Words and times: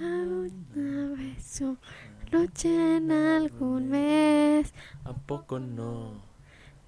Una 0.00 1.14
vez 1.14 1.62
noche 2.32 2.96
en 2.96 3.12
algún 3.12 3.90
mes 3.90 4.72
¿A 5.04 5.12
poco 5.12 5.58
no? 5.58 6.22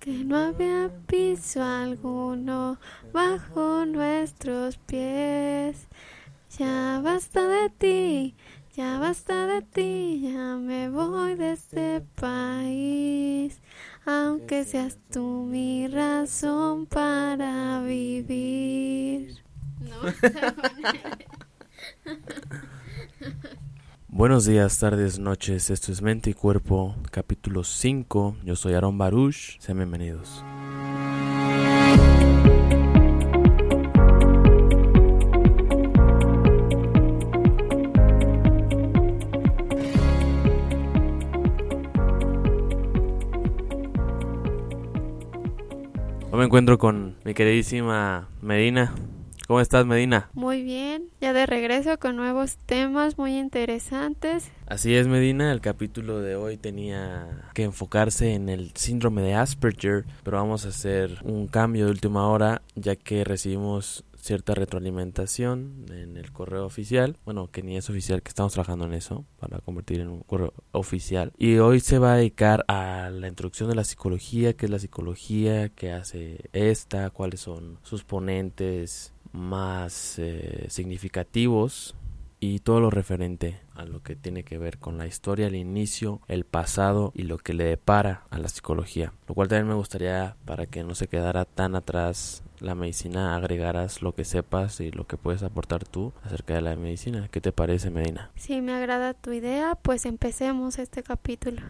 que 0.01 0.25
no 0.25 0.39
había 0.39 0.91
piso 1.07 1.63
alguno 1.63 2.79
bajo 3.13 3.85
nuestros 3.85 4.79
pies. 4.79 5.89
Ya 6.59 7.03
basta 7.05 7.47
de 7.47 7.69
ti, 7.69 8.35
ya 8.75 8.99
basta 8.99 9.47
de 9.47 9.61
ti, 9.61 10.23
ya 10.23 10.57
me 10.57 10.89
voy 10.89 11.35
de 11.35 11.53
este 11.53 12.01
país. 12.01 13.61
Aunque 14.07 14.65
seas 14.65 14.99
tú 15.13 15.47
mi 15.49 15.87
razón 15.87 16.87
para 16.87 17.83
vivir. 17.83 19.37
Buenos 24.09 24.45
días, 24.45 24.79
tardes, 24.79 25.19
noches. 25.19 25.71
Esto 25.71 25.91
es 25.91 26.03
Mente 26.03 26.31
y 26.31 26.35
Cuerpo, 26.35 26.97
capítulo 27.11 27.65
5. 27.65 28.37
Yo 28.45 28.57
soy 28.57 28.75
Aaron 28.75 28.99
Baruch. 28.99 29.59
Sean 29.59 29.79
bienvenidos. 29.79 30.45
Hoy 46.31 46.39
me 46.39 46.45
encuentro 46.45 46.79
con 46.79 47.17
mi 47.25 47.35
queridísima 47.35 48.29
Medina. 48.41 48.95
¿Cómo 49.53 49.61
estás, 49.61 49.85
Medina? 49.85 50.31
Muy 50.33 50.63
bien, 50.63 51.11
ya 51.21 51.35
de 51.35 51.45
regreso 51.45 51.99
con 51.99 52.17
nuevos 52.17 52.57
temas 52.65 53.19
muy 53.19 53.37
interesantes. 53.37 54.51
Así 54.67 54.95
es, 54.95 55.09
Medina. 55.09 55.53
El 55.53 55.61
capítulo 55.61 56.21
de 56.21 56.37
hoy 56.37 56.57
tenía 56.57 57.51
que 57.53 57.65
enfocarse 57.65 58.33
en 58.33 58.49
el 58.49 58.73
síndrome 58.75 59.21
de 59.21 59.35
Asperger, 59.35 60.07
pero 60.23 60.39
vamos 60.39 60.65
a 60.65 60.71
hacer 60.71 61.19
un 61.23 61.49
cambio 61.49 61.85
de 61.85 61.91
última 61.91 62.29
hora 62.29 62.63
ya 62.77 62.97
que 62.97 63.25
recibimos 63.25 64.07
cierta 64.23 64.55
retroalimentación 64.55 65.85
en 65.91 66.17
el 66.17 66.33
correo 66.33 66.65
oficial. 66.65 67.19
Bueno, 67.25 67.51
que 67.51 67.63
ni 67.63 67.77
es 67.77 67.91
oficial, 67.91 68.23
que 68.23 68.29
estamos 68.29 68.55
trabajando 68.55 68.87
en 68.87 68.95
eso 68.95 69.27
para 69.39 69.59
convertir 69.59 70.01
en 70.01 70.09
un 70.09 70.21
correo 70.21 70.55
oficial. 70.71 71.33
Y 71.37 71.59
hoy 71.59 71.81
se 71.81 71.99
va 71.99 72.15
a 72.15 72.17
dedicar 72.17 72.65
a 72.69 73.11
la 73.13 73.29
introducción 73.29 73.69
de 73.69 73.75
la 73.75 73.85
psicología, 73.85 74.55
qué 74.55 74.67
es 74.67 74.71
la 74.71 74.79
psicología, 74.79 75.69
qué 75.71 75.93
hace 75.93 76.49
esta, 76.53 77.11
cuáles 77.11 77.41
son 77.41 77.79
sus 77.83 78.05
ponentes 78.05 79.12
más 79.33 80.19
eh, 80.19 80.67
significativos 80.69 81.95
y 82.41 82.59
todo 82.59 82.81
lo 82.81 82.91
referente 82.91 83.61
a 83.77 83.85
lo 83.85 84.03
que 84.03 84.17
tiene 84.17 84.43
que 84.43 84.59
ver 84.59 84.79
con 84.79 84.99
la 84.99 85.07
historia, 85.07 85.47
el 85.47 85.55
inicio, 85.55 86.21
el 86.27 86.45
pasado 86.45 87.13
y 87.15 87.23
lo 87.23 87.39
que 87.39 87.55
le 87.55 87.63
depara 87.63 88.25
a 88.31 88.39
la 88.39 88.49
psicología. 88.49 89.13
Lo 89.29 89.35
cual 89.37 89.47
también 89.47 89.69
me 89.69 89.75
gustaría, 89.75 90.35
para 90.45 90.67
que 90.67 90.83
no 90.83 90.97
se 90.97 91.07
quedara 91.07 91.45
tan 91.45 91.77
atrás 91.77 92.43
la 92.59 92.75
medicina, 92.75 93.37
agregaras 93.37 94.03
lo 94.03 94.15
que 94.15 94.25
sepas 94.25 94.81
y 94.81 94.91
lo 94.91 95.07
que 95.07 95.17
puedes 95.17 95.45
aportar 95.45 95.85
tú 95.85 96.13
acerca 96.25 96.55
de 96.55 96.63
la 96.63 96.75
medicina. 96.75 97.29
¿Qué 97.31 97.41
te 97.41 97.53
parece, 97.53 97.91
Medina? 97.91 98.33
Si 98.35 98.61
me 98.61 98.73
agrada 98.73 99.15
tu 99.15 99.31
idea, 99.31 99.77
pues 99.81 100.05
empecemos 100.05 100.81
este 100.81 101.05
capítulo. 101.05 101.63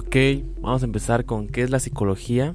Ok, 0.00 0.14
vamos 0.60 0.82
a 0.82 0.86
empezar 0.86 1.24
con 1.24 1.48
qué 1.48 1.62
es 1.62 1.70
la 1.70 1.80
psicología. 1.80 2.54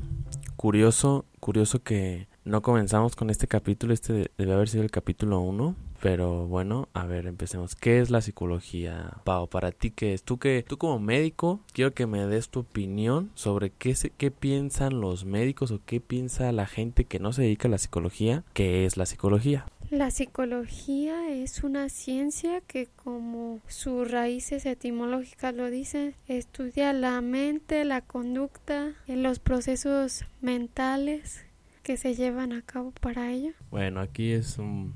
Curioso, 0.55 1.25
curioso 1.41 1.83
que 1.83 2.30
no 2.45 2.61
comenzamos 2.61 3.16
con 3.16 3.30
este 3.30 3.47
capítulo, 3.47 3.94
este 3.94 4.31
debe 4.38 4.53
haber 4.53 4.67
sido 4.69 4.83
el 4.83 4.91
capítulo 4.91 5.39
1, 5.39 5.76
pero 6.02 6.45
bueno, 6.48 6.89
a 6.93 7.05
ver, 7.05 7.26
empecemos. 7.26 7.76
¿Qué 7.76 7.99
es 7.99 8.09
la 8.09 8.21
psicología, 8.21 9.17
Pau? 9.23 9.48
Para 9.48 9.71
ti, 9.71 9.92
¿qué 9.92 10.14
es? 10.14 10.23
Tú 10.23 10.37
que 10.37 10.65
tú 10.67 10.77
como 10.77 10.99
médico, 10.99 11.61
quiero 11.71 11.93
que 11.93 12.05
me 12.05 12.26
des 12.27 12.49
tu 12.49 12.59
opinión 12.61 13.31
sobre 13.36 13.70
qué 13.70 13.95
se, 13.95 14.09
qué 14.09 14.30
piensan 14.30 14.99
los 14.99 15.23
médicos 15.23 15.71
o 15.71 15.80
qué 15.86 16.02
piensa 16.02 16.52
la 16.52 16.65
gente 16.65 17.05
que 17.05 17.20
no 17.20 17.31
se 17.31 17.43
dedica 17.43 17.70
a 17.70 17.71
la 17.71 17.77
psicología, 17.77 18.43
¿qué 18.54 18.86
es 18.86 18.98
la 18.98 19.05
psicología? 19.05 19.65
La 19.89 20.11
psicología 20.11 21.30
es 21.30 21.64
una 21.64 21.87
ciencia 21.87 22.61
que, 22.61 22.87
como 22.87 23.60
sus 23.67 24.10
raíces 24.10 24.65
etimológicas 24.65 25.54
lo 25.54 25.70
dicen, 25.70 26.15
estudia 26.27 26.93
la 26.93 27.21
mente, 27.21 27.86
la 27.86 28.02
conducta, 28.02 28.95
los 29.08 29.39
procesos 29.39 30.25
mentales 30.42 31.45
que 31.83 31.98
se 31.98 32.16
llevan 32.16 32.54
a 32.54 32.61
cabo 32.61 32.92
para 32.99 33.32
ello. 33.32 33.52
Bueno, 33.70 33.99
aquí 33.99 34.32
es 34.32 34.58
un, 34.58 34.95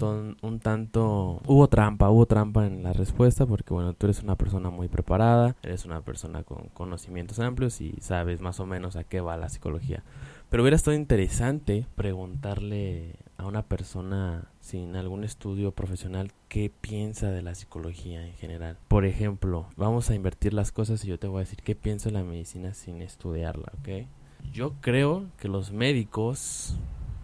un 0.00 0.60
tanto... 0.60 1.40
Hubo 1.46 1.68
trampa, 1.68 2.10
hubo 2.10 2.26
trampa 2.26 2.66
en 2.66 2.82
la 2.82 2.92
respuesta 2.92 3.46
porque 3.46 3.72
bueno, 3.72 3.94
tú 3.94 4.06
eres 4.06 4.22
una 4.22 4.36
persona 4.36 4.70
muy 4.70 4.88
preparada, 4.88 5.54
eres 5.62 5.84
una 5.84 6.00
persona 6.00 6.42
con 6.42 6.68
conocimientos 6.68 7.38
amplios 7.38 7.80
y 7.80 7.94
sabes 8.00 8.40
más 8.40 8.58
o 8.60 8.66
menos 8.66 8.96
a 8.96 9.04
qué 9.04 9.20
va 9.20 9.36
la 9.36 9.48
psicología. 9.48 10.02
Pero 10.50 10.62
hubiera 10.62 10.76
estado 10.76 10.96
interesante 10.96 11.86
preguntarle 11.94 13.16
a 13.38 13.46
una 13.46 13.62
persona 13.62 14.48
sin 14.60 14.96
algún 14.96 15.24
estudio 15.24 15.72
profesional 15.72 16.30
qué 16.48 16.70
piensa 16.80 17.30
de 17.30 17.42
la 17.42 17.54
psicología 17.54 18.26
en 18.26 18.34
general. 18.34 18.76
Por 18.88 19.04
ejemplo, 19.04 19.68
vamos 19.76 20.10
a 20.10 20.14
invertir 20.14 20.52
las 20.52 20.72
cosas 20.72 21.04
y 21.04 21.08
yo 21.08 21.18
te 21.18 21.26
voy 21.26 21.38
a 21.38 21.44
decir 21.44 21.62
qué 21.62 21.74
pienso 21.74 22.08
de 22.08 22.14
la 22.14 22.24
medicina 22.24 22.74
sin 22.74 23.00
estudiarla, 23.02 23.72
¿ok? 23.80 24.06
Yo 24.52 24.74
creo 24.80 25.26
que 25.38 25.48
los 25.48 25.72
médicos, 25.72 26.74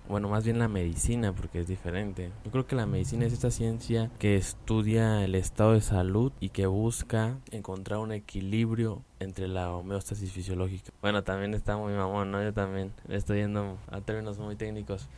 bueno, 0.08 0.28
más 0.28 0.44
bien 0.44 0.58
la 0.58 0.68
medicina, 0.68 1.32
porque 1.32 1.60
es 1.60 1.68
diferente. 1.68 2.30
Yo 2.44 2.50
creo 2.50 2.66
que 2.66 2.76
la 2.76 2.86
medicina 2.86 3.26
es 3.26 3.32
esta 3.32 3.50
ciencia 3.50 4.10
que 4.18 4.36
estudia 4.36 5.24
el 5.24 5.34
estado 5.34 5.72
de 5.72 5.80
salud 5.80 6.32
y 6.40 6.50
que 6.50 6.66
busca 6.66 7.38
encontrar 7.50 7.98
un 8.00 8.12
equilibrio 8.12 9.02
entre 9.20 9.48
la 9.48 9.70
homeostasis 9.72 10.32
fisiológica. 10.32 10.90
Bueno, 11.02 11.24
también 11.24 11.54
está 11.54 11.76
muy 11.76 11.92
mamón, 11.92 12.30
¿no? 12.30 12.42
Yo 12.42 12.54
también 12.54 12.92
estoy 13.08 13.40
yendo 13.40 13.78
a 13.90 14.00
términos 14.00 14.38
muy 14.38 14.56
técnicos. 14.56 15.08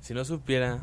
Si 0.00 0.14
no 0.14 0.24
supiera, 0.24 0.80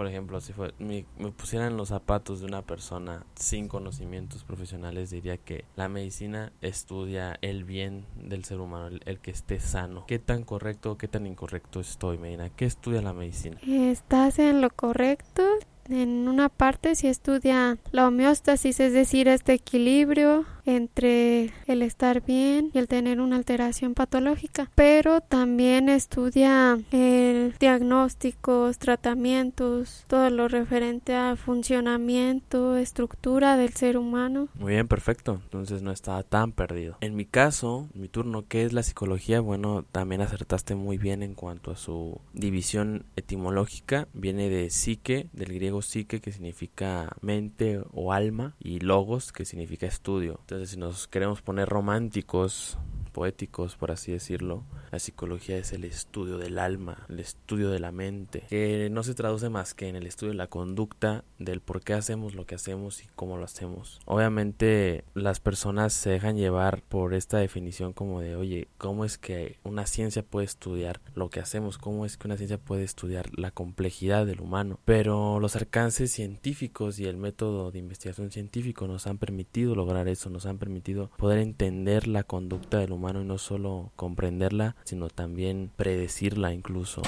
por 0.00 0.06
ejemplo, 0.06 0.40
si 0.40 0.54
fue, 0.54 0.72
me, 0.78 1.04
me 1.18 1.30
pusieran 1.30 1.76
los 1.76 1.88
zapatos 1.88 2.40
de 2.40 2.46
una 2.46 2.62
persona 2.62 3.26
sin 3.34 3.68
conocimientos 3.68 4.44
profesionales, 4.44 5.10
diría 5.10 5.36
que 5.36 5.66
la 5.76 5.90
medicina 5.90 6.54
estudia 6.62 7.38
el 7.42 7.64
bien 7.64 8.06
del 8.16 8.46
ser 8.46 8.60
humano, 8.60 8.86
el, 8.86 9.02
el 9.04 9.18
que 9.18 9.30
esté 9.30 9.60
sano. 9.60 10.06
¿Qué 10.06 10.18
tan 10.18 10.44
correcto 10.44 10.92
o 10.92 10.96
qué 10.96 11.06
tan 11.06 11.26
incorrecto 11.26 11.80
estoy, 11.80 12.16
Medina? 12.16 12.48
¿Qué 12.48 12.64
estudia 12.64 13.02
la 13.02 13.12
medicina? 13.12 13.58
Estás 13.62 14.38
en 14.38 14.62
lo 14.62 14.70
correcto. 14.70 15.42
En 15.90 16.28
una 16.28 16.48
parte 16.48 16.94
si 16.94 17.06
estudia 17.06 17.76
la 17.90 18.08
homeostasis, 18.08 18.80
es 18.80 18.94
decir, 18.94 19.28
este 19.28 19.52
equilibrio 19.52 20.46
entre 20.76 21.50
el 21.66 21.82
estar 21.82 22.24
bien 22.24 22.70
y 22.72 22.78
el 22.78 22.88
tener 22.88 23.20
una 23.20 23.36
alteración 23.36 23.94
patológica, 23.94 24.70
pero 24.74 25.20
también 25.20 25.88
estudia 25.88 26.78
el 26.90 27.54
diagnósticos, 27.58 28.78
tratamientos, 28.78 30.04
todo 30.06 30.30
lo 30.30 30.48
referente 30.48 31.14
al 31.14 31.36
funcionamiento, 31.36 32.76
estructura 32.76 33.56
del 33.56 33.72
ser 33.74 33.96
humano. 33.96 34.48
Muy 34.54 34.72
bien, 34.72 34.88
perfecto. 34.88 35.40
Entonces 35.44 35.82
no 35.82 35.92
estaba 35.92 36.22
tan 36.22 36.52
perdido. 36.52 36.96
En 37.00 37.16
mi 37.16 37.24
caso, 37.24 37.88
mi 37.94 38.08
turno, 38.08 38.44
¿qué 38.48 38.64
es 38.64 38.72
la 38.72 38.82
psicología? 38.82 39.40
Bueno, 39.40 39.84
también 39.90 40.20
acertaste 40.20 40.74
muy 40.74 40.98
bien 40.98 41.22
en 41.22 41.34
cuanto 41.34 41.70
a 41.70 41.76
su 41.76 42.20
división 42.32 43.04
etimológica. 43.16 44.08
Viene 44.12 44.48
de 44.48 44.70
psique, 44.70 45.28
del 45.32 45.52
griego 45.54 45.82
psique, 45.82 46.20
que 46.20 46.32
significa 46.32 47.16
mente 47.20 47.80
o 47.92 48.12
alma, 48.12 48.54
y 48.60 48.80
logos, 48.80 49.32
que 49.32 49.44
significa 49.44 49.86
estudio. 49.86 50.38
Entonces, 50.40 50.59
si 50.66 50.76
nos 50.76 51.08
queremos 51.08 51.42
poner 51.42 51.68
románticos, 51.68 52.78
poéticos, 53.10 53.76
por 53.76 53.90
así 53.90 54.12
decirlo, 54.12 54.64
la 54.90 54.98
psicología 54.98 55.56
es 55.56 55.72
el 55.72 55.84
estudio 55.84 56.38
del 56.38 56.58
alma, 56.58 57.06
el 57.08 57.20
estudio 57.20 57.70
de 57.70 57.80
la 57.80 57.92
mente, 57.92 58.44
que 58.48 58.88
no 58.90 59.02
se 59.02 59.14
traduce 59.14 59.48
más 59.48 59.74
que 59.74 59.88
en 59.88 59.96
el 59.96 60.06
estudio 60.06 60.32
de 60.32 60.38
la 60.38 60.46
conducta, 60.46 61.24
del 61.38 61.60
por 61.60 61.82
qué 61.82 61.94
hacemos 61.94 62.34
lo 62.34 62.46
que 62.46 62.54
hacemos 62.54 63.02
y 63.02 63.08
cómo 63.16 63.36
lo 63.36 63.44
hacemos. 63.44 64.00
Obviamente 64.04 65.04
las 65.14 65.40
personas 65.40 65.92
se 65.92 66.10
dejan 66.10 66.36
llevar 66.36 66.82
por 66.82 67.14
esta 67.14 67.38
definición 67.38 67.92
como 67.92 68.20
de, 68.20 68.36
oye, 68.36 68.68
¿cómo 68.78 69.04
es 69.04 69.18
que 69.18 69.58
una 69.64 69.86
ciencia 69.86 70.22
puede 70.22 70.46
estudiar 70.46 71.00
lo 71.14 71.30
que 71.30 71.40
hacemos? 71.40 71.78
¿Cómo 71.78 72.06
es 72.06 72.16
que 72.16 72.28
una 72.28 72.36
ciencia 72.36 72.58
puede 72.58 72.84
estudiar 72.84 73.30
la 73.38 73.50
complejidad 73.50 74.26
del 74.26 74.40
humano? 74.40 74.78
Pero 74.84 75.40
los 75.40 75.56
alcances 75.56 76.12
científicos 76.12 76.98
y 76.98 77.06
el 77.06 77.16
método 77.16 77.70
de 77.70 77.78
investigación 77.78 78.30
científico 78.30 78.86
nos 78.86 79.06
han 79.06 79.18
permitido 79.18 79.74
lograr 79.74 80.08
eso, 80.08 80.30
nos 80.30 80.46
han 80.46 80.58
permitido 80.58 81.10
poder 81.16 81.38
entender 81.38 82.06
la 82.06 82.22
conducta 82.22 82.78
del 82.78 82.92
humano 82.92 82.99
y 83.08 83.24
no 83.24 83.38
solo 83.38 83.92
comprenderla, 83.96 84.76
sino 84.84 85.08
también 85.08 85.70
predecirla 85.74 86.52
incluso. 86.52 87.00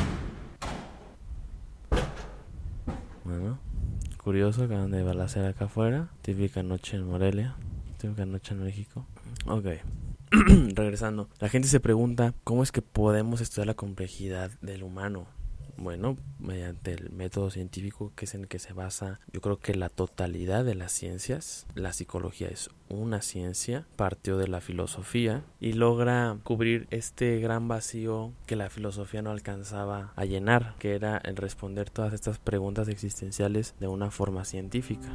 Bueno, 3.24 3.58
curioso, 4.22 4.64
acaban 4.64 4.90
de 4.90 5.02
balacear 5.02 5.44
acá 5.44 5.66
afuera. 5.66 6.08
Típica 6.22 6.62
noche 6.62 6.96
en 6.96 7.06
Morelia, 7.06 7.56
típica 7.98 8.24
noche 8.24 8.54
en 8.54 8.64
México. 8.64 9.06
Ok, 9.46 9.66
regresando, 10.74 11.28
la 11.38 11.50
gente 11.50 11.68
se 11.68 11.78
pregunta 11.78 12.34
cómo 12.42 12.62
es 12.62 12.72
que 12.72 12.80
podemos 12.80 13.42
estudiar 13.42 13.66
la 13.66 13.74
complejidad 13.74 14.50
del 14.62 14.82
humano. 14.82 15.26
Bueno, 15.82 16.16
mediante 16.38 16.92
el 16.92 17.10
método 17.10 17.50
científico 17.50 18.12
que 18.14 18.26
es 18.26 18.34
en 18.36 18.42
el 18.42 18.48
que 18.48 18.60
se 18.60 18.72
basa, 18.72 19.18
yo 19.32 19.40
creo 19.40 19.58
que 19.58 19.74
la 19.74 19.88
totalidad 19.88 20.64
de 20.64 20.76
las 20.76 20.92
ciencias, 20.92 21.66
la 21.74 21.92
psicología 21.92 22.46
es 22.46 22.70
una 22.88 23.20
ciencia, 23.20 23.84
partió 23.96 24.38
de 24.38 24.46
la 24.46 24.60
filosofía 24.60 25.42
y 25.58 25.72
logra 25.72 26.38
cubrir 26.44 26.86
este 26.92 27.40
gran 27.40 27.66
vacío 27.66 28.32
que 28.46 28.54
la 28.54 28.70
filosofía 28.70 29.22
no 29.22 29.32
alcanzaba 29.32 30.12
a 30.14 30.24
llenar, 30.24 30.76
que 30.78 30.94
era 30.94 31.16
el 31.16 31.34
responder 31.34 31.90
todas 31.90 32.12
estas 32.12 32.38
preguntas 32.38 32.86
existenciales 32.86 33.74
de 33.80 33.88
una 33.88 34.12
forma 34.12 34.44
científica. 34.44 35.08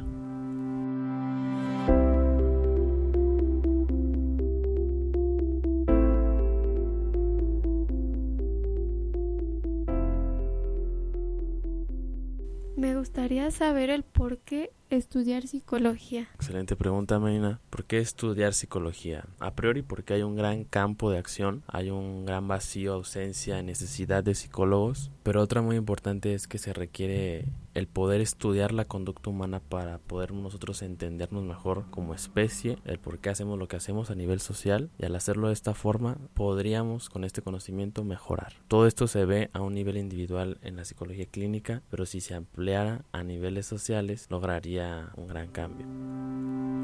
Saber 13.58 13.90
el 13.90 14.04
por 14.04 14.38
qué 14.38 14.70
estudiar 14.88 15.48
psicología. 15.48 16.28
Excelente 16.36 16.76
pregunta, 16.76 17.18
Marina. 17.18 17.60
¿Por 17.70 17.84
qué 17.84 17.98
estudiar 17.98 18.54
psicología? 18.54 19.24
A 19.40 19.54
priori 19.54 19.82
porque 19.82 20.14
hay 20.14 20.22
un 20.22 20.36
gran 20.36 20.62
campo 20.62 21.10
de 21.10 21.18
acción, 21.18 21.64
hay 21.66 21.90
un 21.90 22.24
gran 22.24 22.46
vacío, 22.46 22.94
ausencia, 22.94 23.60
necesidad 23.64 24.22
de 24.22 24.36
psicólogos, 24.36 25.10
pero 25.24 25.42
otra 25.42 25.60
muy 25.60 25.74
importante 25.74 26.34
es 26.34 26.46
que 26.46 26.58
se 26.58 26.72
requiere 26.72 27.46
el 27.78 27.86
poder 27.86 28.20
estudiar 28.20 28.72
la 28.72 28.84
conducta 28.84 29.30
humana 29.30 29.60
para 29.60 29.98
poder 29.98 30.32
nosotros 30.32 30.82
entendernos 30.82 31.44
mejor 31.44 31.84
como 31.90 32.12
especie, 32.12 32.78
el 32.84 32.98
por 32.98 33.18
qué 33.18 33.30
hacemos 33.30 33.58
lo 33.58 33.68
que 33.68 33.76
hacemos 33.76 34.10
a 34.10 34.16
nivel 34.16 34.40
social 34.40 34.90
y 34.98 35.04
al 35.04 35.14
hacerlo 35.14 35.46
de 35.46 35.52
esta 35.52 35.74
forma 35.74 36.18
podríamos 36.34 37.08
con 37.08 37.24
este 37.24 37.40
conocimiento 37.40 38.02
mejorar. 38.04 38.54
Todo 38.66 38.86
esto 38.86 39.06
se 39.06 39.24
ve 39.24 39.50
a 39.52 39.60
un 39.60 39.74
nivel 39.74 39.96
individual 39.96 40.58
en 40.62 40.76
la 40.76 40.84
psicología 40.84 41.26
clínica, 41.26 41.82
pero 41.88 42.04
si 42.04 42.20
se 42.20 42.34
ampliara 42.34 43.04
a 43.12 43.22
niveles 43.22 43.66
sociales 43.66 44.26
lograría 44.28 45.10
un 45.16 45.28
gran 45.28 45.48
cambio. 45.48 46.77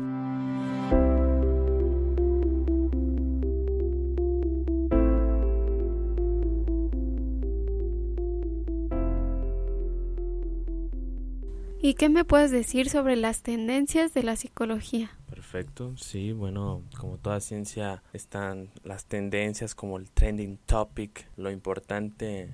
¿Y 11.95 11.97
qué 11.97 12.09
me 12.09 12.25
puedes 12.25 12.51
decir 12.51 12.91
sobre 12.91 13.15
las 13.15 13.43
tendencias 13.43 14.13
de 14.15 14.25
la 14.25 14.35
psicología? 14.35 15.13
Perfecto, 15.31 15.97
sí, 15.97 16.33
bueno, 16.33 16.83
como 16.99 17.19
toda 17.19 17.39
ciencia 17.39 18.03
están 18.13 18.71
las 18.83 19.05
tendencias 19.05 19.77
como 19.77 19.97
el 19.99 20.11
trending 20.11 20.59
topic, 20.67 21.29
lo 21.37 21.53
importante 21.53 22.53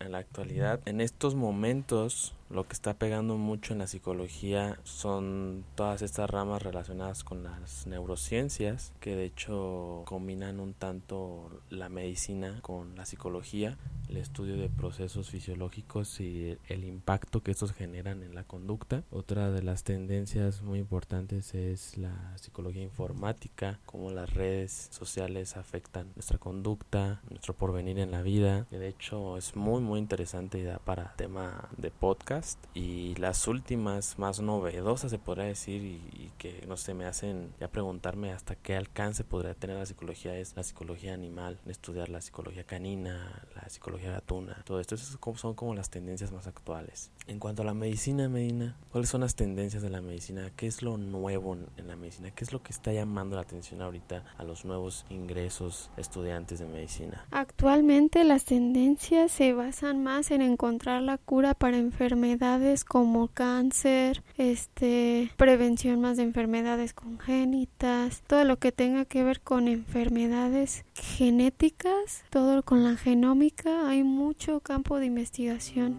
en 0.00 0.12
la 0.12 0.16
actualidad. 0.16 0.80
En 0.86 1.02
estos 1.02 1.34
momentos 1.34 2.34
lo 2.48 2.66
que 2.66 2.72
está 2.72 2.94
pegando 2.94 3.36
mucho 3.36 3.74
en 3.74 3.80
la 3.80 3.86
psicología 3.86 4.78
son 4.84 5.66
todas 5.74 6.00
estas 6.00 6.30
ramas 6.30 6.62
relacionadas 6.62 7.24
con 7.24 7.42
las 7.42 7.86
neurociencias, 7.86 8.94
que 9.00 9.14
de 9.16 9.26
hecho 9.26 10.02
combinan 10.06 10.60
un 10.60 10.72
tanto 10.72 11.50
la 11.68 11.90
medicina 11.90 12.60
con 12.62 12.96
la 12.96 13.04
psicología, 13.04 13.76
estudio 14.20 14.56
de 14.56 14.68
procesos 14.68 15.30
fisiológicos 15.30 16.20
y 16.20 16.56
el 16.68 16.84
impacto 16.84 17.42
que 17.42 17.50
estos 17.50 17.72
generan 17.72 18.22
en 18.22 18.34
la 18.34 18.44
conducta. 18.44 19.04
Otra 19.10 19.50
de 19.50 19.62
las 19.62 19.84
tendencias 19.84 20.62
muy 20.62 20.78
importantes 20.78 21.54
es 21.54 21.96
la 21.96 22.36
psicología 22.36 22.82
informática, 22.82 23.80
cómo 23.86 24.10
las 24.10 24.32
redes 24.34 24.88
sociales 24.90 25.56
afectan 25.56 26.12
nuestra 26.14 26.38
conducta, 26.38 27.20
nuestro 27.30 27.54
porvenir 27.54 27.98
en 27.98 28.10
la 28.10 28.22
vida, 28.22 28.66
de 28.70 28.88
hecho 28.88 29.36
es 29.36 29.56
muy 29.56 29.80
muy 29.82 29.98
interesante 29.98 30.58
y 30.60 30.68
para 30.84 31.14
tema 31.16 31.68
de 31.76 31.90
podcast 31.90 32.58
y 32.74 33.14
las 33.16 33.46
últimas 33.48 34.18
más 34.18 34.40
novedosas 34.40 35.10
se 35.10 35.18
podría 35.18 35.44
decir 35.44 35.82
y, 35.82 36.32
que 36.38 36.64
no 36.68 36.76
sé 36.76 36.94
me 36.94 37.04
hacen 37.04 37.52
ya 37.58 37.68
preguntarme 37.68 38.32
hasta 38.32 38.54
qué 38.54 38.76
alcance 38.76 39.24
podría 39.24 39.54
tener 39.54 39.76
la 39.76 39.86
psicología 39.86 40.36
es 40.36 40.54
la 40.54 40.62
psicología 40.62 41.14
animal 41.14 41.58
estudiar 41.66 42.08
la 42.10 42.20
psicología 42.20 42.64
canina 42.64 43.42
la 43.56 43.68
psicología 43.68 44.07
gatuna 44.10 44.62
todo 44.64 44.80
esto 44.80 44.96
son 44.96 45.54
como 45.54 45.74
las 45.74 45.90
tendencias 45.90 46.32
más 46.32 46.46
actuales. 46.46 47.10
En 47.26 47.38
cuanto 47.38 47.62
a 47.62 47.64
la 47.64 47.74
medicina 47.74 48.28
Medina 48.28 48.76
cuáles 48.90 49.10
son 49.10 49.20
las 49.20 49.34
tendencias 49.34 49.82
de 49.82 49.90
la 49.90 50.00
medicina 50.00 50.50
qué 50.56 50.66
es 50.66 50.82
lo 50.82 50.96
nuevo 50.96 51.56
en 51.76 51.88
la 51.88 51.96
medicina 51.96 52.30
qué 52.30 52.44
es 52.44 52.52
lo 52.52 52.62
que 52.62 52.72
está 52.72 52.92
llamando 52.92 53.36
la 53.36 53.42
atención 53.42 53.82
ahorita 53.82 54.24
a 54.36 54.44
los 54.44 54.64
nuevos 54.64 55.04
ingresos 55.10 55.90
estudiantes 55.96 56.58
de 56.58 56.66
medicina 56.66 57.24
actualmente 57.30 58.24
las 58.24 58.44
tendencias 58.44 59.32
se 59.32 59.52
basan 59.52 60.02
más 60.02 60.30
en 60.30 60.42
encontrar 60.42 61.02
la 61.02 61.18
cura 61.18 61.54
para 61.54 61.76
enfermedades 61.76 62.84
como 62.84 63.28
cáncer, 63.28 64.22
este, 64.36 65.30
prevención 65.36 66.00
más 66.00 66.16
de 66.16 66.22
enfermedades 66.24 66.94
congénitas, 66.94 68.22
todo 68.26 68.44
lo 68.44 68.58
que 68.58 68.72
tenga 68.72 69.04
que 69.04 69.24
ver 69.24 69.40
con 69.40 69.68
enfermedades 69.68 70.84
genéticas, 70.94 72.24
todo 72.30 72.62
con 72.62 72.84
la 72.84 72.96
genómica, 72.96 73.87
hay 73.88 74.04
mucho 74.04 74.60
campo 74.60 74.98
de 74.98 75.06
investigación. 75.06 75.96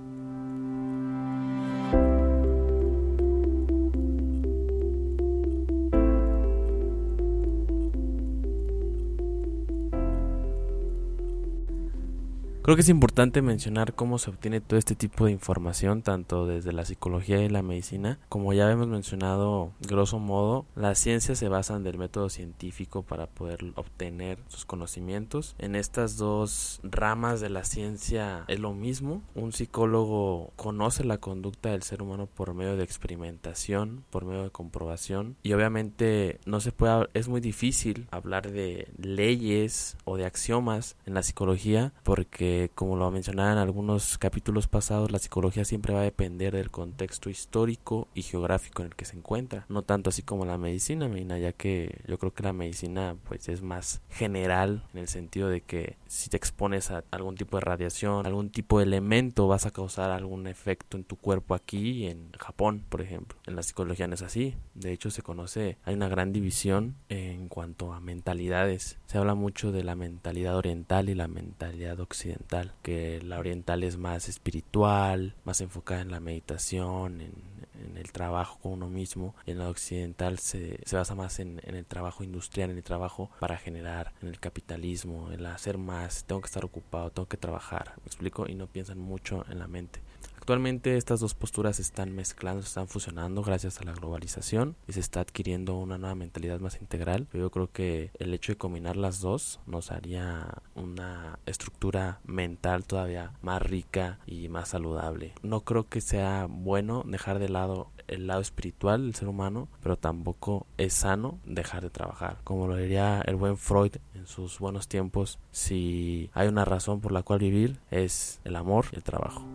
Creo 12.69 12.75
que 12.75 12.83
es 12.83 12.89
importante 12.89 13.42
mencionar 13.42 13.95
cómo 13.95 14.19
se 14.19 14.30
obtiene 14.30 14.62
todo 14.62 14.77
este 14.77 14.94
tipo 14.94 15.25
de 15.25 15.31
información, 15.31 16.04
tanto 16.04 16.45
desde 16.45 16.71
la 16.71 16.86
psicología 16.86 17.42
y 17.42 17.50
la 17.50 17.63
medicina. 17.63 18.19
Como 18.30 18.54
ya 18.54 18.69
hemos 18.69 18.88
mencionado, 18.88 19.71
grosso 19.81 20.19
modo, 20.19 20.68
las 20.75 21.00
ciencias 21.00 21.39
se 21.39 21.50
basan 21.50 21.83
del 21.83 21.98
método 21.98 22.30
científico 22.30 23.01
para 23.01 23.25
poder 23.25 23.66
obtener 23.74 24.38
sus 24.50 24.66
conocimientos. 24.66 25.56
En 25.57 25.75
estas 25.75 26.18
dos 26.18 26.80
ramas 26.83 27.42
de 27.42 27.50
la 27.50 27.63
ciencia 27.63 28.45
es 28.48 28.60
lo 28.60 28.75
mismo. 28.75 29.24
Un 29.33 29.51
psicólogo 29.51 30.54
conoce 30.56 31.04
la 31.04 31.18
conducta 31.18 31.69
del 31.69 31.81
ser 31.81 32.04
humano 32.04 32.27
por 32.27 32.54
medio 32.54 32.77
de 32.77 32.83
experimentación, 32.83 34.04
por 34.12 34.25
medio 34.25 34.44
de 34.44 34.51
comprobación. 34.51 35.38
Y 35.42 35.54
obviamente 35.54 36.39
no 36.45 36.60
se 36.60 36.71
puede, 36.71 37.10
es 37.16 37.30
muy 37.30 37.42
difícil 37.42 38.06
hablar 38.12 38.51
de 38.51 38.89
leyes 38.95 39.98
o 40.06 40.18
de 40.18 40.27
axiomas 40.27 40.98
en 41.07 41.16
la 41.16 41.23
psicología 41.23 41.94
porque 42.04 42.58
como 42.68 42.97
lo 42.97 43.09
mencionaba 43.11 43.54
en 43.54 43.57
algunos 43.57 44.18
capítulos 44.18 44.68
pasados, 44.68 45.11
la 45.11 45.19
psicología 45.19 45.63
siempre 45.63 45.94
va 45.94 46.01
a 46.01 46.04
depender 46.04 46.56
del 46.56 46.71
contexto 46.71 47.30
histórico 47.30 48.07
y 48.13 48.23
geográfico 48.23 48.81
en 48.81 48.87
el 48.87 48.95
que 48.95 49.06
se 49.06 49.16
encuentra, 49.16 49.66
no 49.69 49.83
tanto 49.83 50.09
así 50.09 50.23
como 50.23 50.45
la 50.45 50.57
medicina, 50.57 51.07
ya 51.37 51.54
que 51.54 52.01
yo 52.07 52.18
creo 52.18 52.33
que 52.33 52.44
la 52.44 52.54
medicina 52.54 53.16
pues 53.28 53.47
es 53.47 53.61
más 53.61 54.01
general 54.09 54.83
en 54.94 54.99
el 54.99 55.07
sentido 55.07 55.47
de 55.47 55.61
que 55.61 55.95
si 56.07 56.30
te 56.30 56.37
expones 56.37 56.92
a 56.92 57.04
algún 57.11 57.35
tipo 57.35 57.57
de 57.57 57.61
radiación, 57.61 58.25
algún 58.25 58.49
tipo 58.49 58.80
de 58.80 58.85
elemento, 58.85 59.47
vas 59.47 59.66
a 59.66 59.71
causar 59.71 60.11
algún 60.11 60.47
efecto 60.47 60.97
en 60.97 61.04
tu 61.04 61.16
cuerpo 61.16 61.54
aquí 61.54 62.07
en 62.07 62.31
Japón, 62.37 62.83
por 62.89 63.01
ejemplo. 63.01 63.37
En 63.45 63.56
la 63.56 63.63
psicología 63.63 64.07
no 64.07 64.16
es 64.16 64.21
así. 64.21 64.56
De 64.73 64.92
hecho, 64.92 65.11
se 65.11 65.21
conoce, 65.21 65.78
hay 65.83 65.94
una 65.95 66.09
gran 66.09 66.33
división 66.33 66.95
en 67.09 67.47
cuanto 67.47 67.94
a 67.94 67.99
mentalidades. 67.99 68.97
Se 69.06 69.18
habla 69.18 69.35
mucho 69.35 69.71
de 69.71 69.83
la 69.83 69.95
mentalidad 69.95 70.57
oriental 70.57 71.09
y 71.09 71.16
la 71.16 71.28
mentalidad 71.28 71.99
occidental 71.99 72.38
que 72.81 73.21
la 73.21 73.39
oriental 73.39 73.83
es 73.83 73.97
más 73.97 74.29
espiritual, 74.29 75.35
más 75.43 75.61
enfocada 75.61 76.01
en 76.01 76.11
la 76.11 76.19
meditación, 76.19 77.21
en, 77.21 77.59
el 77.95 78.11
trabajo 78.11 78.59
con 78.59 78.73
uno 78.73 78.89
mismo, 78.89 79.35
y 79.45 79.51
en 79.51 79.59
la 79.59 79.69
occidental 79.69 80.37
se, 80.37 80.79
se 80.85 80.95
basa 80.97 81.15
más 81.15 81.39
en, 81.39 81.61
en, 81.63 81.75
el 81.75 81.85
trabajo 81.85 82.23
industrial, 82.23 82.71
en 82.71 82.77
el 82.77 82.83
trabajo 82.83 83.29
para 83.39 83.57
generar, 83.57 84.13
en 84.21 84.27
el 84.27 84.39
capitalismo, 84.39 85.31
en 85.31 85.45
hacer 85.45 85.77
más, 85.77 86.25
tengo 86.25 86.41
que 86.41 86.47
estar 86.47 86.65
ocupado, 86.65 87.09
tengo 87.09 87.27
que 87.27 87.37
trabajar, 87.37 87.93
me 87.97 88.07
explico, 88.07 88.47
y 88.47 88.55
no 88.55 88.67
piensan 88.67 88.99
mucho 88.99 89.45
en 89.49 89.59
la 89.59 89.67
mente. 89.67 90.01
Actualmente 90.49 90.97
estas 90.97 91.19
dos 91.19 91.35
posturas 91.35 91.75
se 91.75 91.83
están 91.83 92.15
mezclando, 92.15 92.63
se 92.63 92.69
están 92.69 92.87
fusionando 92.87 93.44
gracias 93.44 93.79
a 93.79 93.83
la 93.83 93.94
globalización 93.94 94.75
y 94.87 94.94
se 94.94 94.99
está 94.99 95.19
adquiriendo 95.19 95.77
una 95.77 95.99
nueva 95.99 96.15
mentalidad 96.15 96.59
más 96.59 96.81
integral. 96.81 97.27
yo 97.33 97.51
creo 97.51 97.71
que 97.71 98.09
el 98.18 98.33
hecho 98.33 98.53
de 98.53 98.57
combinar 98.57 98.97
las 98.97 99.19
dos 99.19 99.59
nos 99.68 99.91
haría 99.91 100.47
una 100.73 101.37
estructura 101.45 102.19
mental 102.25 102.87
todavía 102.87 103.33
más 103.44 103.61
rica 103.61 104.18
y 104.25 104.49
más 104.49 104.69
saludable. 104.69 105.35
No 105.44 105.61
creo 105.61 105.87
que 105.87 106.01
sea 106.01 106.47
bueno 106.49 107.03
dejar 107.06 107.37
de 107.37 107.49
lado 107.49 107.91
el 108.07 108.25
lado 108.25 108.41
espiritual 108.41 109.03
del 109.03 109.13
ser 109.13 109.27
humano, 109.27 109.68
pero 109.83 109.97
tampoco 109.97 110.65
es 110.79 110.95
sano 110.95 111.37
dejar 111.45 111.83
de 111.83 111.91
trabajar. 111.91 112.39
Como 112.44 112.68
lo 112.68 112.75
diría 112.75 113.21
el 113.21 113.35
buen 113.35 113.56
Freud 113.56 113.97
en 114.15 114.25
sus 114.25 114.57
buenos 114.57 114.87
tiempos, 114.87 115.37
si 115.51 116.31
hay 116.33 116.47
una 116.47 116.65
razón 116.65 117.01
por 117.01 117.11
la 117.11 117.21
cual 117.21 117.37
vivir 117.37 117.77
es 117.91 118.41
el 118.45 118.56
amor 118.56 118.85
y 118.91 118.95
el 118.95 119.03
trabajo. 119.03 119.45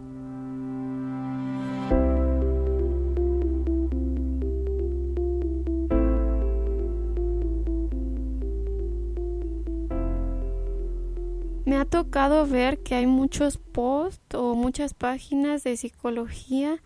Ha 11.84 11.86
tocado 11.86 12.46
ver 12.46 12.78
que 12.78 12.94
hay 12.94 13.06
muchos 13.06 13.58
posts 13.58 14.34
o 14.34 14.54
muchas 14.54 14.94
páginas 14.94 15.64
de 15.64 15.76
psicología. 15.76 16.78